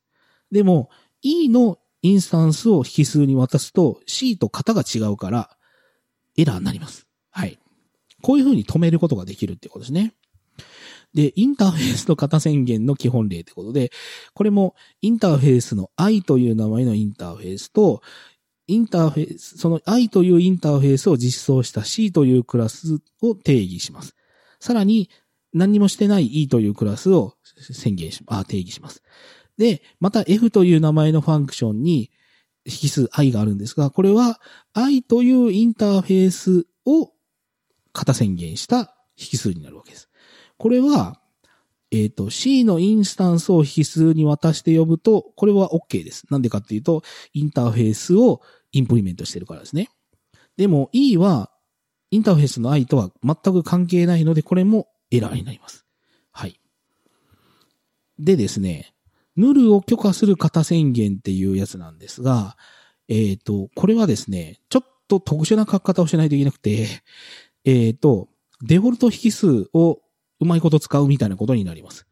[0.52, 0.90] でも、
[1.22, 5.50] E のインスタンスを引数に渡すと C と型が違うから、
[6.36, 7.06] エラーになります。
[7.30, 7.58] はい。
[8.22, 10.14] こういう風に止めることができるってことですね。
[11.14, 13.90] で、インターフェースと型宣言の基本例ってことで、
[14.32, 18.02] これもインターフェースの I という名前のインターフェースと、
[18.70, 24.14] インターフェース、その I というインターフェースを実装した C というクラスを定義します。
[24.60, 25.10] さらに、
[25.52, 27.34] 何もしてない E というクラスを
[27.72, 29.02] 宣言し、あ、定義します。
[29.58, 32.10] で、また F という名前のファンクションに
[32.64, 34.40] 引数 I があるんですが、これは
[34.72, 37.10] I というインターフェースを
[37.92, 40.08] 型宣言した引数になるわけです。
[40.56, 41.20] これは、
[41.90, 46.24] えっ、ー、と、C のインスタンスを引数に渡して呼ぶと、これは OK です。
[46.30, 47.02] なんでかっていうと、
[47.32, 49.88] インターフェースをインプリメントしてるからですね。
[50.56, 51.50] でも E は
[52.10, 55.86] インターフェースの I とは全く関係ないので、これもエラーになります。
[56.32, 56.60] はい。
[58.18, 58.92] でですね、
[59.36, 62.56] ヌルを許可する型宣言っていうやつなんですが、
[63.08, 66.86] えっ、ー、と、これはですね、ちょっと特殊な書き方をしないといけなくて、
[67.64, 68.28] えっ、ー、と、
[68.62, 70.00] デフォルト引数を
[70.40, 72.06] うまいこと使うみたいなことになります。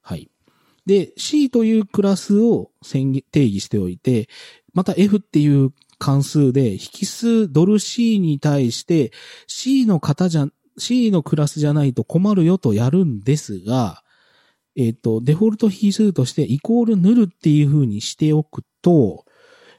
[0.00, 0.30] はい。
[0.86, 4.28] で、C というクラスを定義しておいて、
[4.72, 9.12] また F っていう関数で引数ドル C に対して
[9.46, 10.46] C の型じゃ、
[10.78, 14.02] C のクラスじゃないと困るよとやるんですが、
[14.76, 19.24] えっ、ー、と、デフォルト引数としてイコールヌルっていう風にしておくと、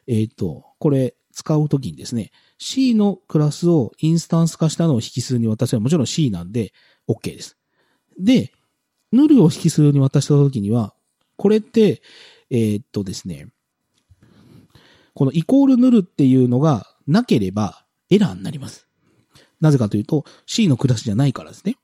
[0.07, 6.73] えっ、ー、と、これ使うときにですね、C のクラスをインスタンス化したのを引数に渡せばもちろん C なんで
[7.07, 7.57] OK です。
[8.19, 8.51] で、
[9.13, 10.93] ヌルを引数に渡したときには、
[11.37, 12.01] これって、
[12.49, 13.47] えー、っとですね、
[15.19, 18.87] このイコールヌルっていうのがなければエラーになります。
[19.59, 21.75] なぜかというと C のクラスじゃないからですね。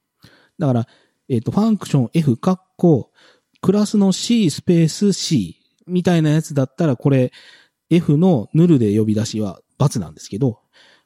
[0.57, 0.87] だから、
[1.27, 3.11] えっ、ー、と、ファンクション F カッコ、
[3.61, 7.33] クラスの C スペース C みたいなやつだったらこれ
[7.89, 10.61] F のヌルで呼び出しは×なんですけど、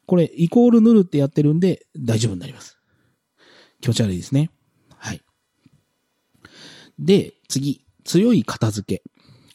[0.06, 2.78] これイコールヌルってやってるんで大丈夫になります。
[3.82, 4.52] 気持ち悪いですね。
[4.98, 5.22] はい。
[7.00, 9.04] で、次、強い片付け。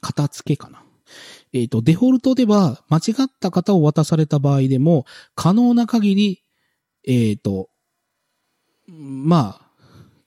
[0.01, 0.83] 片付けかな。
[1.55, 6.43] えっ、ー、と、デフォルトでは間違った型を渡された場合でも、可能な限り、
[7.07, 7.71] えっ、ー、と、
[8.89, 9.71] まあ、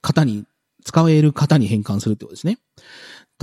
[0.02, 0.46] 型に、
[0.86, 2.60] 使える型に変換するってことですね。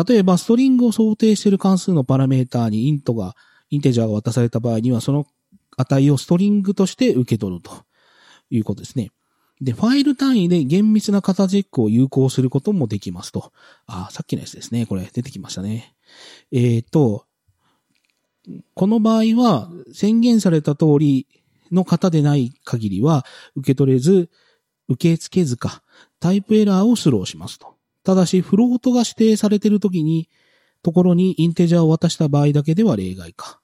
[0.08, 3.36] 例えば、ストリングを想定している関数のパラメータにイントが、
[3.68, 5.26] インテジャーが渡された場合には、その
[5.76, 7.84] 値をストリングとして受け取ると
[8.48, 9.10] いうことですね。
[9.60, 13.52] で、ファイル単位で厳密な型チェックを有効することもできますと。
[13.86, 14.86] あ、さっきのやつですね。
[14.86, 15.94] これ出てきましたね。
[16.50, 17.26] えっ、ー、と、
[18.74, 21.26] この場合は宣言された通り
[21.72, 23.24] の方でない限りは
[23.56, 24.30] 受け取れず、
[24.88, 25.82] 受け付けずか、
[26.20, 27.74] タイプエラーをスローしますと。
[28.02, 30.28] ただし、フロートが指定されているときに、
[30.82, 33.60] ところにインテジャーを渡した場合だけでは例外か。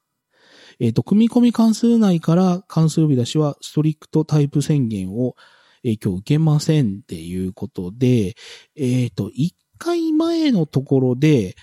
[0.78, 5.37] えっ、と、組み込み関数内から関数呼び出しはストリクトタイプ宣言を
[5.83, 8.35] 影響受けませんっていうことで、
[8.76, 11.55] えっ、と、一回前のところで、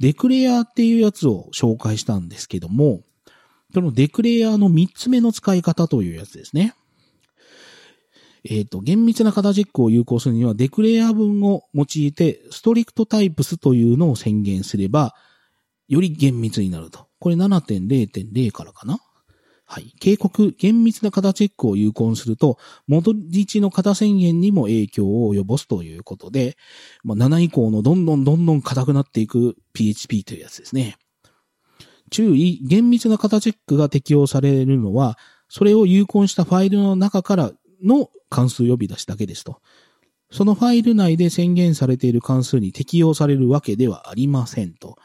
[0.00, 3.02] デクレアっていうやつを紹介したんですけども、
[3.72, 6.74] そのデクレアの3つ目の使い方というやつですね。
[8.44, 15.14] えっ、と、厳密な型チェックを有効するには、デクレア文を用いて、ストリクトタイプスというのを宣言すれば、
[15.88, 17.06] より厳密になると。
[17.18, 18.98] これ7.0.0からかな
[19.72, 19.94] はい。
[20.00, 22.58] 警告、厳密な型チェックを有効にすると、
[22.88, 26.56] 元日の型宣言にも影響を及ぼすということで、
[27.04, 30.96] まあ、7以降のどんどんどんどん硬くなっていく PHP というやつですね。
[32.10, 35.16] 注意、厳密な型チェックが適用されるのは、
[35.48, 39.60] それを有効にしたファイルの中からの関数呼び出しだけですと。
[40.32, 44.96] そのファイル内で宣言されている関数に適用されるわけではありませんと。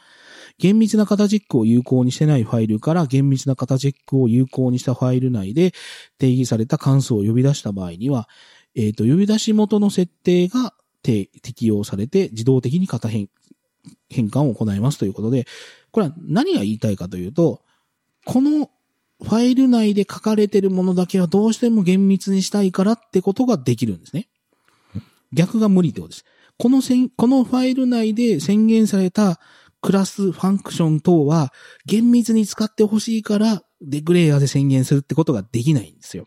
[0.58, 5.72] 厳密な型チェックを有効にしてないファイルから厳密な型チェックを有効にしたファイル内で
[6.18, 8.28] 定義された関数を呼び出した場合には、
[8.74, 13.28] えっ、ー、と、呼び出し元の設定が適用されて自動的に型変
[14.08, 15.46] 変換を行いますということで、
[15.92, 17.62] これは何が言いたいかというと、
[18.24, 18.70] この
[19.22, 24.28] ファイル内で書かれているものだけはどうしても厳密にしたいからってことができるんですね。
[25.32, 26.24] 逆が無理ってことです。
[26.58, 29.40] このせん、このファイル内で宣言された
[29.86, 31.52] クラス、ファンクション等は
[31.84, 36.26] 厳密に使ってほしいからデクレイヤーで宣言するってことができないんですよ。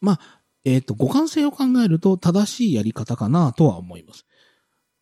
[0.00, 0.20] まあ、
[0.64, 4.24] えっ、ー、と、互換性を考えると正しいやり方かなとは思います。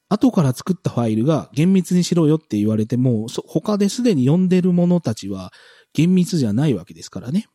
[0.09, 5.53] 後から作ったファイルが厳密にしろよって言われても、他ですでに読んでる者たちは
[5.93, 7.49] 厳密じゃないわけですからね。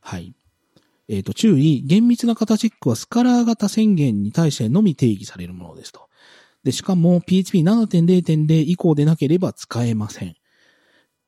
[0.00, 0.34] はい。
[1.08, 6.08] えっ、ー、と、注意、厳密な型チェックはスカラー型宣言に対してのみ定義されるものですと。
[6.64, 10.34] で、しかも PHP7.0.0 以降でなければ使えません。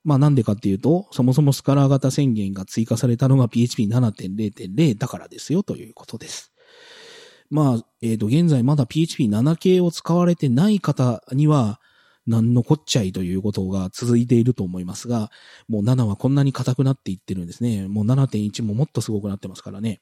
[0.03, 6.53] まあなんでかっていうと、そもそもスカラー型宣言が追加されたのが PHP7.0.0 だからですよということです。
[7.51, 11.80] まあ、えっ、ー、と、現在まだ PHP7 系を使われてない方には、
[12.26, 15.30] 何のこっちゃいということが続いていると思いますが、
[15.68, 17.87] もう7はこんなに硬くなっていってるんですね。
[17.87, 20.01] もう7.1ももっとすごくなってますからね。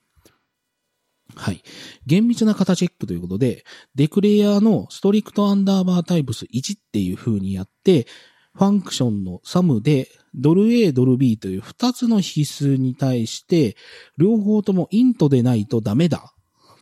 [1.35, 1.63] はい。
[2.07, 3.65] 厳密な型チェックということで、
[3.95, 8.07] デクレイヤーのストリクトアンダーバータイプス1っていう風にやって、
[8.55, 13.77] ファンクションのサムで、ドル A、ドル B という2つの引数に対して、
[14.17, 16.35] 両方ともイントでないとダメだ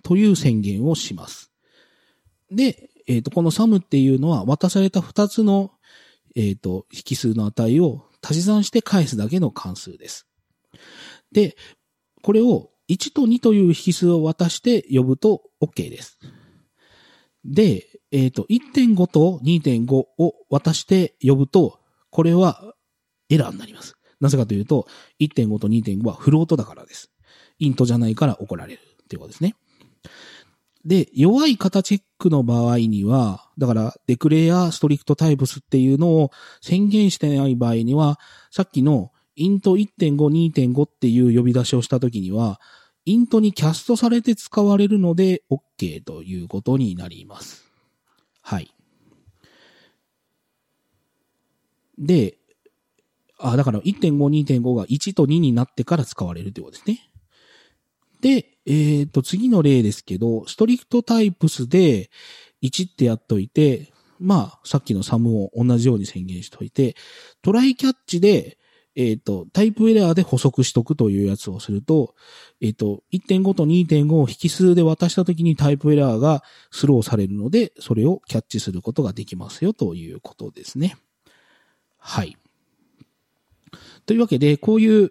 [0.02, 1.50] という宣言をします。
[2.50, 5.72] で、えっ、ー、と、このサムっていうのは渡された2つの、
[6.36, 10.26] えっ、ー、と、引数の値を足し算して返すだけの関数です。
[11.32, 11.56] で、
[12.22, 16.18] これを1と2という引数を渡して呼ぶと OK です。
[17.44, 21.80] で、えっ、ー、と、1.5と2.5を渡して呼ぶと、
[22.10, 22.74] これは
[23.30, 23.96] エラーになります。
[24.20, 24.86] なぜかというと、
[25.20, 27.10] 1.5と2.5はフロートだからです。
[27.58, 29.56] イントじゃないから怒られるっていうことですね。
[30.84, 36.30] で、弱い型チェックの場合には、だから、デクレアストリクトタイプスっていうのを
[36.60, 38.18] 宣言してない場合には、
[38.50, 40.16] さっきのイント1.5、
[40.52, 42.60] 2.5っていう呼び出しをしたときには、
[43.04, 47.64] イントにキャストされて使われるので OK ということになります。
[48.42, 48.74] はい。
[51.98, 52.38] で、
[53.38, 57.10] あ、だから1.5、2.5が1と2になってから使われるということですね。
[58.20, 62.10] で、えっ、ー、と、次の例ですけど、ストリクトタイプスで
[62.62, 66.94] 1ってやっといて、まあ、さっきのサムを同じように宣言しといて、
[67.42, 68.58] トライキャッチで、
[68.94, 72.14] えっ、ー、と、タイプエラーで補足しとくというやつをすると、
[72.60, 80.96] えっ、ー、と、1.5と2.5を引数で渡したときにタイプエラーがスローされるので、それをキャッチすることができますよということですね。
[81.98, 82.36] はい。
[84.04, 85.10] というわけで、こういう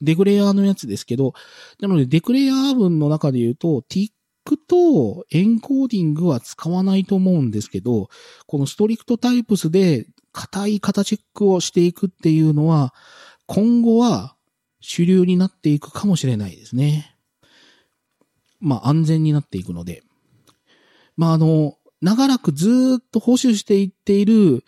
[0.00, 1.34] デクレアのやつですけど、
[1.80, 4.10] なのでデクレア文の中で言うと、ティッ
[4.44, 8.08] クとエンコーディングは使わないと思うんですけど、
[8.46, 12.94] このストリクトタイプスで硬い型チェックをしていくっていうのは、
[13.46, 14.36] 今後は
[14.80, 17.16] 主流になっていくかもしれないですね。
[18.60, 20.02] まあ安全になっていくので。
[21.16, 24.64] まああの、長らくずっと保守していっている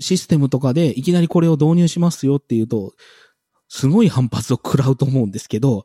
[0.00, 2.94] システムとかでいきなりこれを導入しますよっていうと、
[3.68, 5.84] すごい反発を食らうと思うんですけど、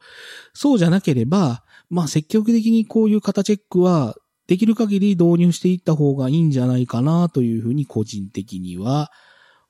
[0.54, 4.16] そうじゃなければ、まあ積極的にこういう型チェックは
[4.48, 9.12] できる限り導入していった方がいいんじゃないかなというふうに個人的には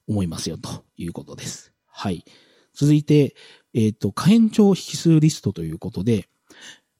[0.07, 1.73] 思いますよということです。
[1.87, 2.25] はい。
[2.73, 3.35] 続いて、
[3.73, 6.27] えっ、ー、と、可変調引数リストということで、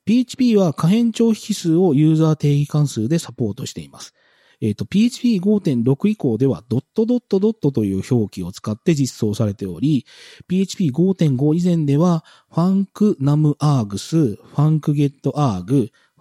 [0.06, 4.14] PHP は可変調引数をユーザー定義関数でサポートしています。
[4.62, 10.06] えっ、と、PHP5.6 以降ではドットドットドットという表記を使って実装されており、
[10.50, 12.24] PHP5.5 以前では、
[12.54, 14.38] ファンクナムアーグス、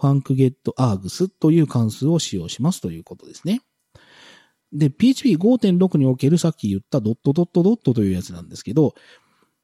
[0.05, 3.63] ファンクゲットアーグ、スという関数を使用しますということですね。
[4.71, 8.95] で、PHP5.6 におけるさっき言ったドットドットドットというやつなんですけど、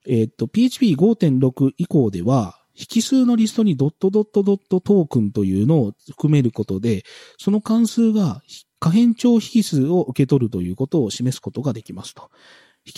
[0.07, 7.03] えっ、と、PHP5.6 以降では、引数のリストにドットドットドットトークンというのを含めることで、
[7.37, 8.41] その関数が
[8.79, 12.31] 可変調引数を受け取るということを示すことができますと。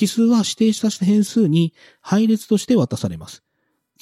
[0.01, 3.43] 引数は指定した変数に配列として渡されます。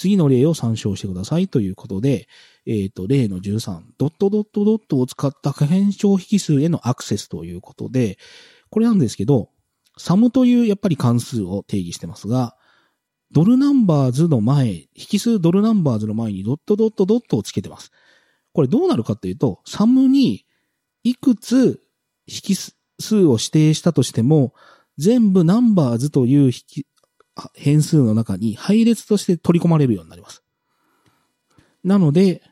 [0.00, 2.26] 次の例を参照してくださいということで、
[2.64, 8.16] えっ、ー、と、例の13、ドットドットドットを使った可変調引数へのアクセスということで、
[8.70, 9.50] これなんですけど、
[9.98, 12.56] サムというやっぱり関数を定義してますが、
[13.30, 17.92] ドルナンバーズの前、引数ドルナンバーズの前にドットドットドットをつけてます。
[18.54, 20.46] これどうなるかっていうと、サムに
[21.04, 21.82] いくつ
[22.26, 22.56] 引
[22.98, 24.54] 数を指定したとしても、
[24.96, 26.50] 全部ナンバーズという
[27.54, 30.42] 変数の中に配列として取り込まれるようになります。
[31.84, 32.42] なので、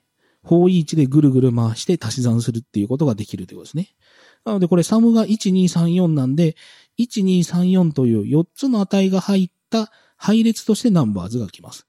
[0.43, 3.95] 方位置でぐるぐる回して足し算するっていうことができるということですね。
[4.45, 6.57] なのでこれサムが1234なんで、
[6.99, 11.87] 1234という4つの値が入った配列としてナンバーズが来ます。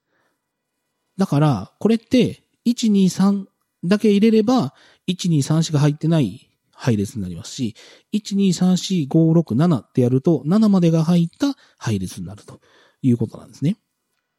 [1.18, 3.46] だから、これって、123
[3.84, 4.74] だけ入れれば、
[5.08, 7.76] 123しか入ってない配列になりますし、
[8.14, 12.60] 1234567ってやると、7までが入った配列になると
[13.02, 13.78] いうことなんですね。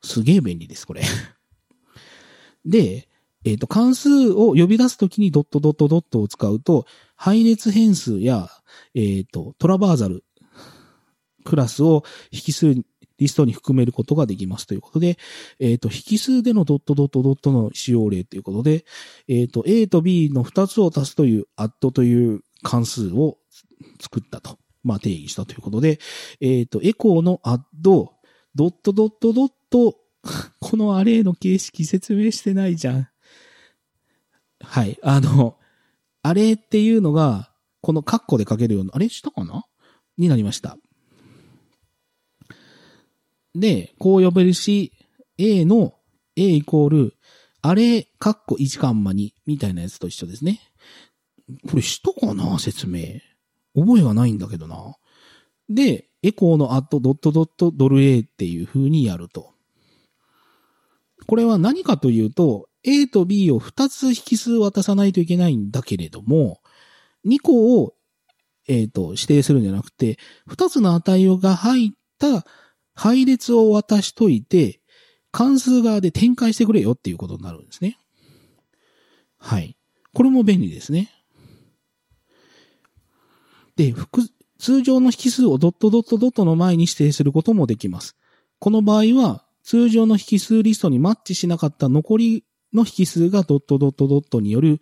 [0.02, 1.02] すげえ便利です、これ。
[2.64, 3.08] で、
[3.44, 6.86] えっ、ー、と、関数を呼び出すときにドットドットドットを使うと、
[7.16, 8.50] 配列変数や、
[8.94, 10.24] えっ、ー、と、トラバーザル
[11.44, 12.74] クラスを引数
[13.20, 15.18] リストに含めることができますということで、
[15.58, 18.84] えっ、ー、と、引数でのドットドットドットの使用例ということで、
[19.28, 23.38] えっ、と、A と B の2つを足すという add という関数を
[24.00, 24.58] 作ったと。
[24.82, 25.98] まあ、定義したということで、
[26.40, 27.61] えっ、と、エコーの add、
[28.55, 29.96] ドットドットドット、
[30.61, 33.09] このアレイの形式説明してないじゃん。
[34.62, 34.98] はい。
[35.03, 35.59] あの、
[36.22, 39.64] アレイっていうのが、このカッコで書けるような、あれしたかな？
[40.18, 40.76] になりました。
[43.55, 44.92] で、こう呼べるし、
[45.38, 45.94] A の
[46.36, 47.16] A イコール、
[47.62, 50.61] あれ、カッコ1カンマ2みたいなやつと一緒ですね。
[51.68, 52.59] これしたかな？
[52.59, 53.20] 説明。
[53.74, 54.96] 覚えがないんだけどな。
[55.68, 59.54] で、エコーのアットドットドットドル A っていう風にやると。
[61.26, 66.60] これは何かというと、A と B を2つ引数渡さないといけないんだけれども、
[67.26, 67.94] 2個を、
[68.68, 70.18] えっ、ー、と、指定するんじゃなくて、
[70.48, 72.46] 2つの値が入った
[72.94, 74.80] 配列を渡しといて、
[75.32, 77.98] 関数側で展開してくれよっていうことになるんですね。
[79.38, 79.76] はい。
[80.12, 81.10] これも便利ですね。
[83.76, 84.22] で、複、
[84.61, 88.16] 通常の引数をドットドットドットの前に指定することもできます。
[88.58, 94.80] この場合は、通常の引数リストにマッチしなかった残りの引数がドットドットドットによる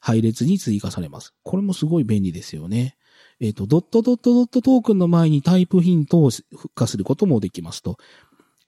[0.00, 1.34] 配列に追加されます。
[1.42, 2.96] これもすごい便利ですよね。
[3.40, 7.98] えっ、ー、と、ドットドットドットトークンの前にタイプヒントを付加することもできますと。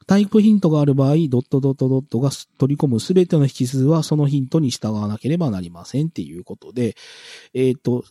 [0.07, 6.97] タイプヒントがある場合、ドットドットドットが取り込むすべての引数はそのヒントに従わなければなりませんっていうことで、
[7.55, 8.05] えっ、ー、と、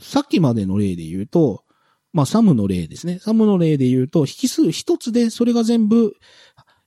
[0.00, 1.64] さっきまでの例で言うと、
[2.12, 3.18] まあ、サムの例ですね。
[3.18, 6.14] サムの例で言うと、引数一つでそれが全部、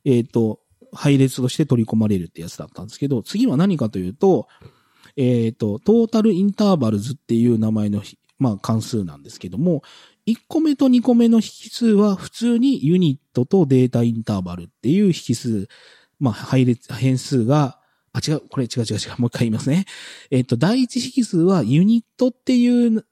[0.06, 0.60] えっ、ー、と、
[0.94, 4.48] 配列として取り込まれるってやつだったんですけど、次は何かというと、
[5.16, 8.02] えっ、ー、と、トータルインターバルズっていう名前の
[8.40, 9.84] まあ関数なんですけども、
[10.26, 15.68] 1個目と2個目の引数は普通にユニットとデータインターバルっていう引数、
[16.20, 17.80] まあ配列、変数が、
[18.14, 19.86] あ、違う、これ違う違う違う、もう一回言いますね。
[20.32, 23.06] えっと、第一引数はユニットっていう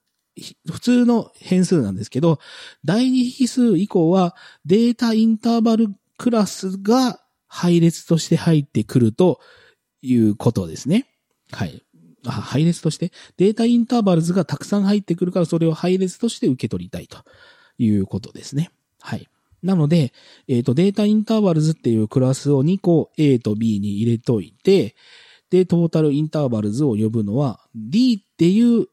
[0.70, 2.38] 普通の変数なんですけど、
[2.84, 4.34] 第二引数以降は
[4.64, 5.88] データインターバル
[6.18, 9.40] クラスが配列として入ってくると
[10.02, 11.06] いうことですね。
[11.50, 11.82] はい。
[12.24, 17.18] 配列として、データインターバルズがたくさん入ってくるから、それを配列として受け取りたいと
[17.78, 18.70] いうことですね。
[19.00, 19.28] はい。
[19.62, 20.12] なので、
[20.48, 24.94] えっ、ー、と、データインターバルズっていうクラスを2個 A と B に入れといて、
[25.50, 28.86] で、トータルインターバルズを呼ぶのは D っていう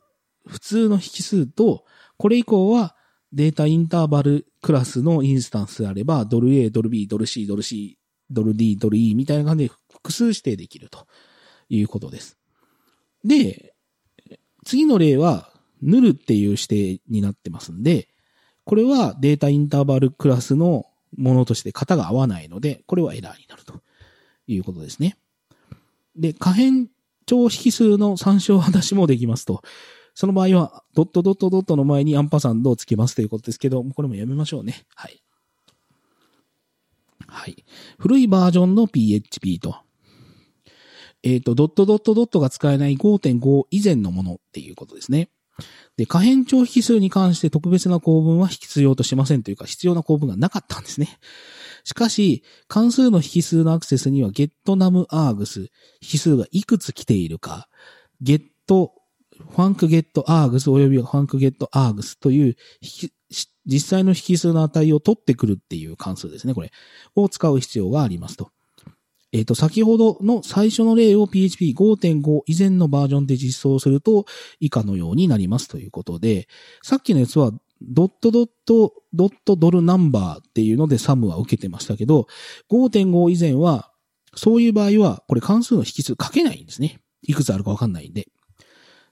[0.47, 1.85] 普通の引数と、
[2.17, 2.95] これ以降は
[3.33, 7.97] データインターバルクラスのインスタンスであれば、ドル A、ドル B、ドル C、ドル C、
[8.31, 11.07] ドル D、ドル E みたいな感じで複数指定できると
[11.69, 12.37] いうことです。
[13.23, 13.73] で、
[14.65, 18.07] 次の例は、ヌルっていう指定になってますんで、
[18.63, 23.81] これはデータインターバルクラスのものとして型が合わないので、これはエラーになると
[24.47, 25.17] いうことですね。
[26.15, 26.89] で、可変
[27.25, 29.61] 調引数の参照話もできますと。
[30.18, 34.84] その場合は、ドットドットドットの前にアンパサンドをつけますということですけど、これもやめましょうね。
[34.95, 35.22] はい。
[37.28, 37.63] はい。
[37.99, 39.78] 古いバージョンの PHP と、
[41.22, 45.30] えっ、ー、と、ドットドットドットが使えない5.5以前のものっていうことですね。
[45.97, 51.20] で、可変調引数に関して特別な構文は必要としませんというか、必要な構文がなかったんですね。
[51.84, 55.70] しかし、関数の引数のアクセスには getNumArgs、
[56.01, 57.70] 引数がいくつ来ているか、
[58.24, 58.41] get、
[59.53, 62.55] funcGetArgs および funcGetArgs という
[63.65, 66.71] 実際の引数の値を取ってくるっていう関数ですね、これ。
[67.15, 68.51] を使う必要がありますと。
[69.33, 74.25] えっ、ー、と、先ほどの最初の例を PHP5.5 以前のバージョンで実装すると
[74.59, 76.47] 以下のようになりますということで、
[76.81, 82.27] さっきのやつはドットドットドットドルナンバーっていうのでサムは受けてましたけど、
[82.71, 83.91] 5.5以前は
[84.35, 87.01] そういう場合はこれ関数の引数書けないんですね。
[87.21, 88.29] いくつあるかわかんないんで。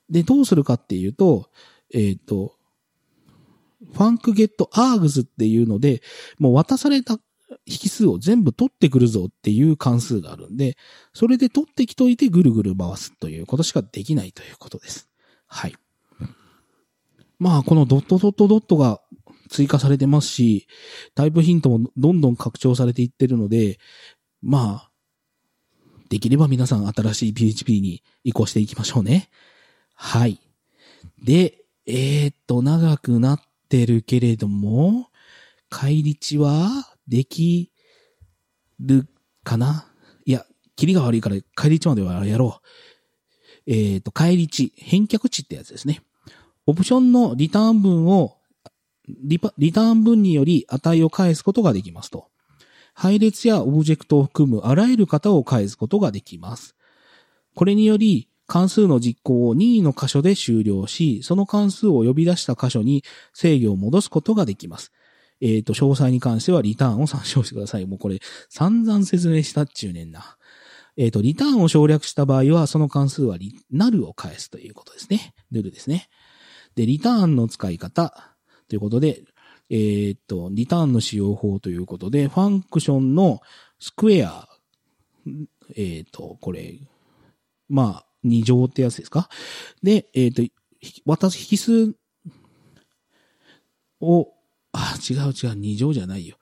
[0.10, 1.49] で、どうするかっていうと、
[1.93, 2.56] えっ、ー、と、
[3.93, 6.01] ファンクゲットアーグズっていうので、
[6.39, 7.20] もう渡された
[7.66, 10.78] 引数を全部取ってくるぞっていう関数があるんで、
[11.14, 15.10] それで取ってきといてぐるぐる回すということしかできないということです。
[15.47, 15.76] はい。
[17.38, 19.01] まあ、このドットドットドットが
[19.49, 20.68] 追加されてますし、
[21.14, 23.80] タイプヒントもどんどん拡張されていってるので、
[24.41, 24.91] まあ、
[26.10, 29.30] できれば皆さん新しい PHP に移行していきましょうね。
[29.95, 30.39] はい。
[31.23, 35.09] で、えー、っと、長くなってるけれども、
[35.69, 36.69] 返り値は
[37.07, 37.71] でき
[38.79, 39.07] る
[39.43, 39.91] かな？
[40.25, 42.61] いや、キリが悪いから帰り値まではやろ
[43.67, 43.71] う。
[43.71, 46.01] えっ、と、帰り値、返却値ってやつですね。
[46.65, 48.37] オプションのリターン分を
[49.07, 52.27] リリターン分により値を返すことができますと。
[52.93, 56.75] 配列やオブジェクトを含むあらゆる型を返すことができます。
[57.53, 64.91] これにより、関数の実行を任意の箇所で終了し、その関数を呼び出した箇所に制御を戻すことができます。
[65.41, 67.85] えっ、ー、と、詳細に関してはリターンを参照してください。
[67.85, 68.19] もうこれ、
[68.49, 70.37] 散々説明したっちゅうねんな。
[70.97, 73.37] えっ、ー、と、リターンを省略した場合は、その関数は
[73.69, 75.33] ナルを返すということですね。
[75.51, 76.07] ルルですね。
[76.75, 78.35] で、リターンの使い方
[78.69, 79.23] ということで、
[79.69, 83.41] えっ、ー、と、リターンの使用法ということで、ファンクションの
[83.79, 84.47] スクエア、
[85.75, 86.79] えっ、と、これ、
[87.67, 89.30] まあ、二乗ってやつですか？
[89.84, 90.43] で、えっ、と、
[91.05, 91.95] 私、引数
[94.01, 94.36] を
[94.76, 96.38] あ、違う違う、二乗じゃないよ。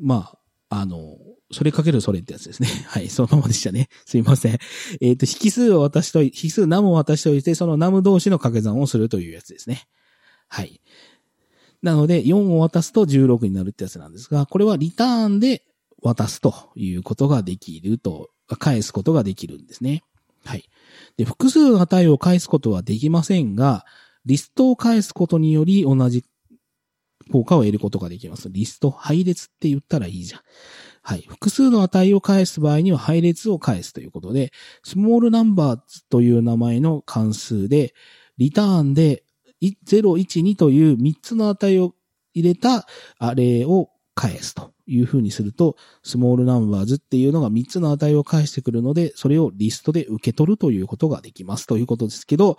[0.00, 0.32] ま
[0.68, 1.16] あ、あの、
[1.52, 2.68] それかけるそれってやつですね。
[2.88, 3.88] はい、そのままでしたね。
[4.04, 4.58] すいません。
[5.00, 9.86] えっ、ー、と、引数を渡しとい、引数ナムを渡しておいて、そのナム同士の掛け算をするというやつですね。
[10.48, 10.80] はい。
[11.82, 15.64] なので、4を渡すと16になるってやつなんですが、これはリターンで
[16.02, 20.02] 渡すということができると、返すことができるんですね。
[20.44, 20.68] はい。
[21.16, 23.84] で、複数の値を返すことはできませんが、
[24.24, 26.24] リストを返すことにより同じ
[27.30, 28.48] 効果を得ることができます。
[28.50, 30.40] リスト、配列って言ったらいいじゃん。
[31.02, 31.24] はい。
[31.28, 34.52] 複数の値を返す場合には配列を返すということで、
[34.84, 35.80] スモールナンバー
[36.10, 37.94] という名前の関数で、
[38.38, 39.24] リターンで
[39.62, 41.94] 012という3つの値を
[42.34, 42.86] 入れた
[43.18, 52.58] アレを返すという風にすると、スモールナンバーズっていうのが3つの値を返してくるので、それをリストで受け取るということができますということですけど、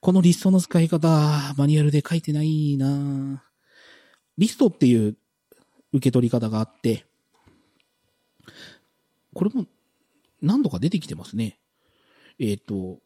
[0.00, 1.08] このリストの使い方、
[1.56, 3.44] マニュアルで書いてないな
[4.38, 5.16] リストっていう
[5.92, 7.04] 受け取り方があって、
[9.34, 9.66] これも
[10.42, 11.58] 何度か出てきてますね。
[12.38, 12.98] えっ、ー、と、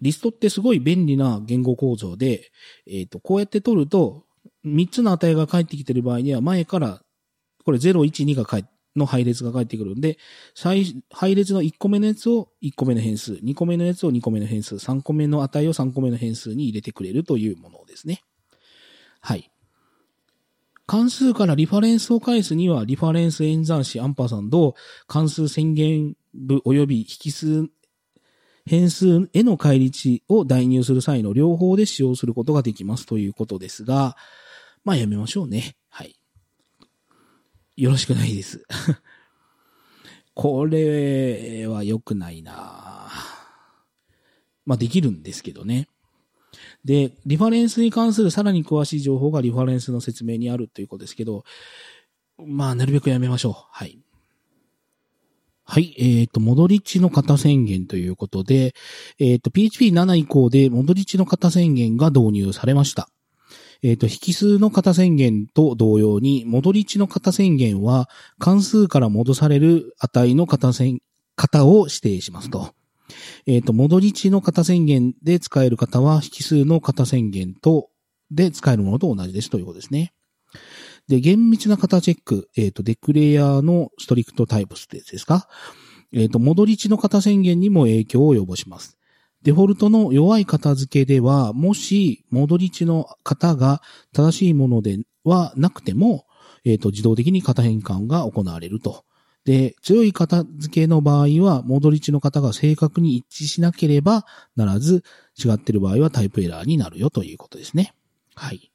[0.00, 2.50] リストってすごい便利な言語構造で、
[2.86, 4.24] えっ、ー、と、こうやって取ると、
[4.64, 7.02] 3つの値が返ってきてる場合には前から、
[7.66, 8.64] これ0、1、2が返
[8.94, 10.18] の配列が返ってくるんで、
[10.54, 18.22] 配列の1個目のやつを1個目の変数、2個目のやつを2個目の変数、3個目の値を3個目の変数に入れてくれるというものですね。
[19.20, 19.50] はい。
[20.86, 24.76] 関数からリファレンスを返すには、リファレンス演算子アンパーさんと
[25.08, 27.68] 関数宣言部及び引数、
[28.64, 34.16] 変数への返り値を代入する際の両方で使用することができますということですが、
[34.84, 35.76] まあやめましょうね。
[35.88, 36.16] はい。
[37.76, 38.66] よろしくないです。
[40.34, 43.10] これは良くないな
[44.66, 45.88] まあできるんですけどね。
[46.84, 51.44] で、リファレンスに関するさらに詳しい情報がリファレンスの説明にあるということですけど、
[52.38, 53.54] まあ、なるべくやめましょう。
[53.70, 53.98] はい。
[55.64, 55.94] はい。
[55.98, 58.74] えっ、ー、と、戻り値の型宣言ということで、
[59.18, 63.08] えっ、ー、と、PHP7 以降で戻り値の型宣言が導入されました。
[63.82, 68.08] えっ、ー、と、引数の型宣言と同様に、戻り値の型宣言は、
[68.38, 71.00] 関数から戻される値の型宣、
[71.36, 72.74] 型を指定しますと。
[73.46, 77.90] えっ、と、戻り値の型宣言で使える方は、引数の型宣言と、
[78.30, 80.12] で使えるものと同じですということですね。
[81.06, 85.48] で、厳密な型チェック、えっ、と、デクレアのストリクトタイプスってやつですか？
[86.12, 88.98] えっ、と、戻り値の型宣言にも影響を及ぼします。
[89.46, 93.80] デフォルトの弱い片付けでは、もし戻り値の型が
[94.12, 96.26] 正しいものではなくても、
[96.64, 99.04] えっ、と、自動的に型変換が行われると。
[99.44, 104.26] で、強い片付けの場合は、戻り値の型が正確に一致しなければ
[104.56, 105.04] ならず、
[105.38, 107.94] 違ってる場合はタイプエラーになるよということですね。
[108.34, 108.72] はい。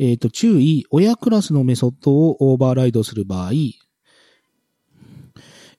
[0.00, 3.76] えっ、ー、と、注意、親クラスのメソッドをオーバーライドする場合、えっ、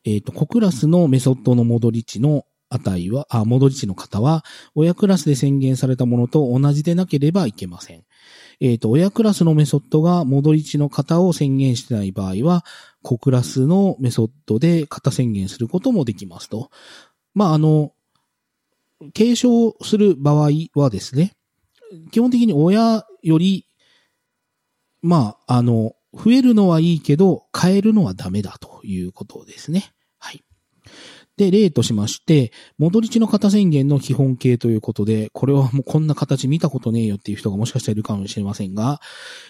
[0.06, 4.44] ー、と、子クラスのメソッドの戻り値の値は、あ、戻り値の型は、
[4.76, 8.04] 親クラスで宣言されたものと同じでなければいけません。
[8.60, 12.66] えっ、ー、と、親クラスのメソッドが戻り値の型を宣言してない場合は、
[13.02, 16.70] 子クラスのメソッドで型宣言することもできますと。
[17.34, 17.94] まあ、あの、
[19.14, 21.34] 継承する場合はですね、
[22.12, 23.68] 基本的に親より、
[25.02, 29.94] まあ、あの、増えるのはいいけど、変えるのはダメだということですね。
[30.20, 30.44] はい。
[31.42, 39.02] で、例としまして、戻り値の型宣言の基本形ということで、これはもうこんな形見たことねえよっていう人がもしかしたらいるかもしれませんが、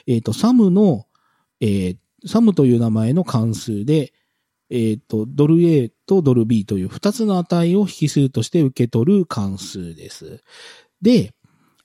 [0.08, 1.06] えっ、ー、と、サムの、
[1.60, 4.14] えー、サムという名前の関数で、
[4.70, 10.42] えっ、ー、と、ドル A とドル B という二つの値を引数として受け取る関数です。
[11.02, 11.34] で、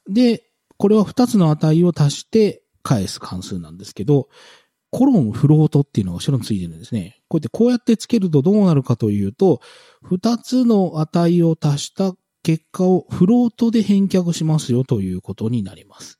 [0.08, 0.44] で、
[0.76, 4.28] これは二つの値を足して返す関数なんですけど、
[4.96, 7.20] コロンフロートっていうのが後ろについてるんですね。
[7.28, 9.60] こうやってこうやってつけるとどうなるかというと、
[10.00, 16.18] 二つの値を足した結果をフロートで返却しますよということになります。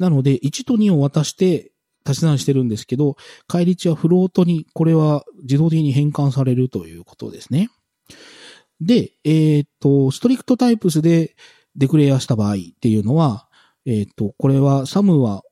[0.00, 1.70] なので、1と2を渡して
[2.04, 3.14] 足し算してるんですけど、
[3.46, 7.70] 返り値はフロートに、これは自動的に変換されるということですね。
[8.80, 11.36] で、えっ、と、ストリクトタイプスで
[11.76, 13.48] デクレアした場合っていうのは、
[13.86, 15.44] えっ、と、これは、サムは、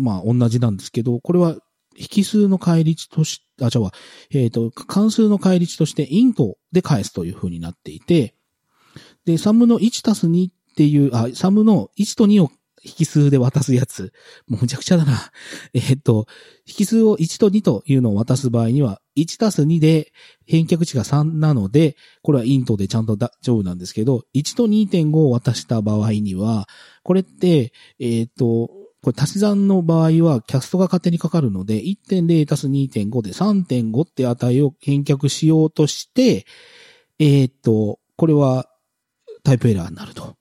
[0.00, 1.56] まあ、同じなんですけど、これは、
[1.96, 3.92] 引数の返り値とし、あ、じゃあ、
[4.32, 8.34] えっ、と、関数の返り値としてイントで返すという風になっていて、
[9.24, 12.50] で、サムの1たす2っていう、あ、サムの1と2を
[12.82, 14.12] 引数で渡すやつ。
[14.48, 15.30] もうむちゃくちゃだな。
[15.74, 16.26] えっと、
[16.66, 20.12] 引数を1と2というのを渡す場合には、1たす2で
[20.46, 26.68] 返却値が3なので、これはイントでちゃんと大丈夫なんですけど、1と2.5を渡した場合には、
[27.02, 28.70] これって、えっ、と、
[29.02, 36.44] これ足し算の場合はキャストが勝手にかかるので、1.0たす2.5で3.5って値を返却しようとして、
[37.18, 38.68] えっ、と、これは
[39.42, 40.36] タイプエラーになると。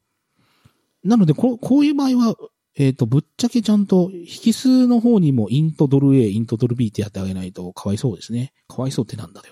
[1.03, 2.36] なので、ここういう場合は、
[2.76, 8.53] えっ、ー、と、ぶっちゃけちゃんと、引数の方にもイントドル A、イントドル B ってやってあげないとかわいそうですね。
[8.68, 9.47] かわいそうってなんだよ。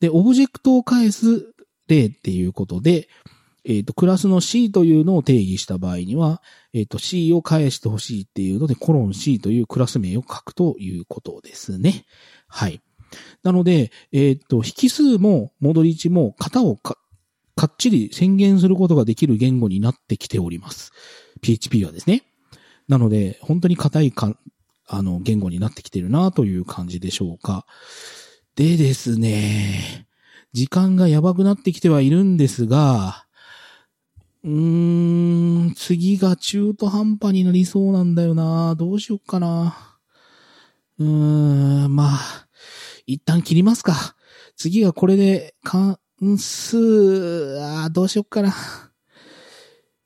[0.00, 1.54] で、オブジェクトを返す
[1.88, 3.08] 例っていうことで、
[3.68, 6.42] えっ、ー、と、クラスの C というのを定義した場合には、
[6.72, 12.06] えっ、ー、と、C を返してほしいっていうので、コロン C というクラス名を書くということですね。
[12.48, 12.80] はい。
[13.42, 16.96] なので、えっ、と、引数も戻り値も型をか
[17.58, 20.92] かっちり宣言することができる言語になってきております。
[21.42, 22.22] PHP はですね。
[22.86, 24.34] なので、本当に硬いか、
[24.86, 27.66] あの、言語になってきてるなという感じでしょうか。
[28.54, 30.06] でですね、
[30.52, 33.26] 時間がやばくなってきてはいるんですが、
[34.44, 39.98] うーん、次が中途半端になりそうなんだよなどうしよっかな。
[40.98, 42.48] うーん、まあ、
[43.06, 44.16] 一旦切りますか。
[44.56, 48.54] 次がこれで、か、ん数、あどうしよっかな。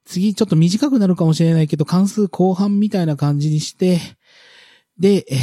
[0.04, 3.98] 次ちょっと短くなるかもしれないけど、関数後半みたいな感じにして、
[4.98, 5.38] で、え、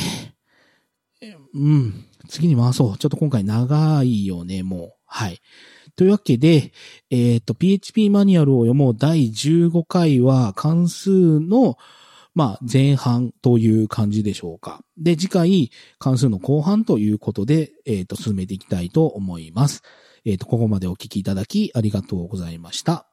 [1.54, 2.98] うん、次に回そう。
[2.98, 4.94] ちょっと今回長いよね、もう。
[5.06, 5.42] はい。
[6.00, 6.72] というわけで、
[7.10, 11.78] えっ、ー、と、PHP マニュアルを読もう第15回は関数の、
[12.34, 14.80] まあ、前半という感じでしょうか。
[14.98, 19.84] で、次回、関数の後半ということで、えっ、ー、と、進めていきたいと思います。
[20.24, 23.09] えっ、ー、と、ここまでお聞きいただきありがとうございました。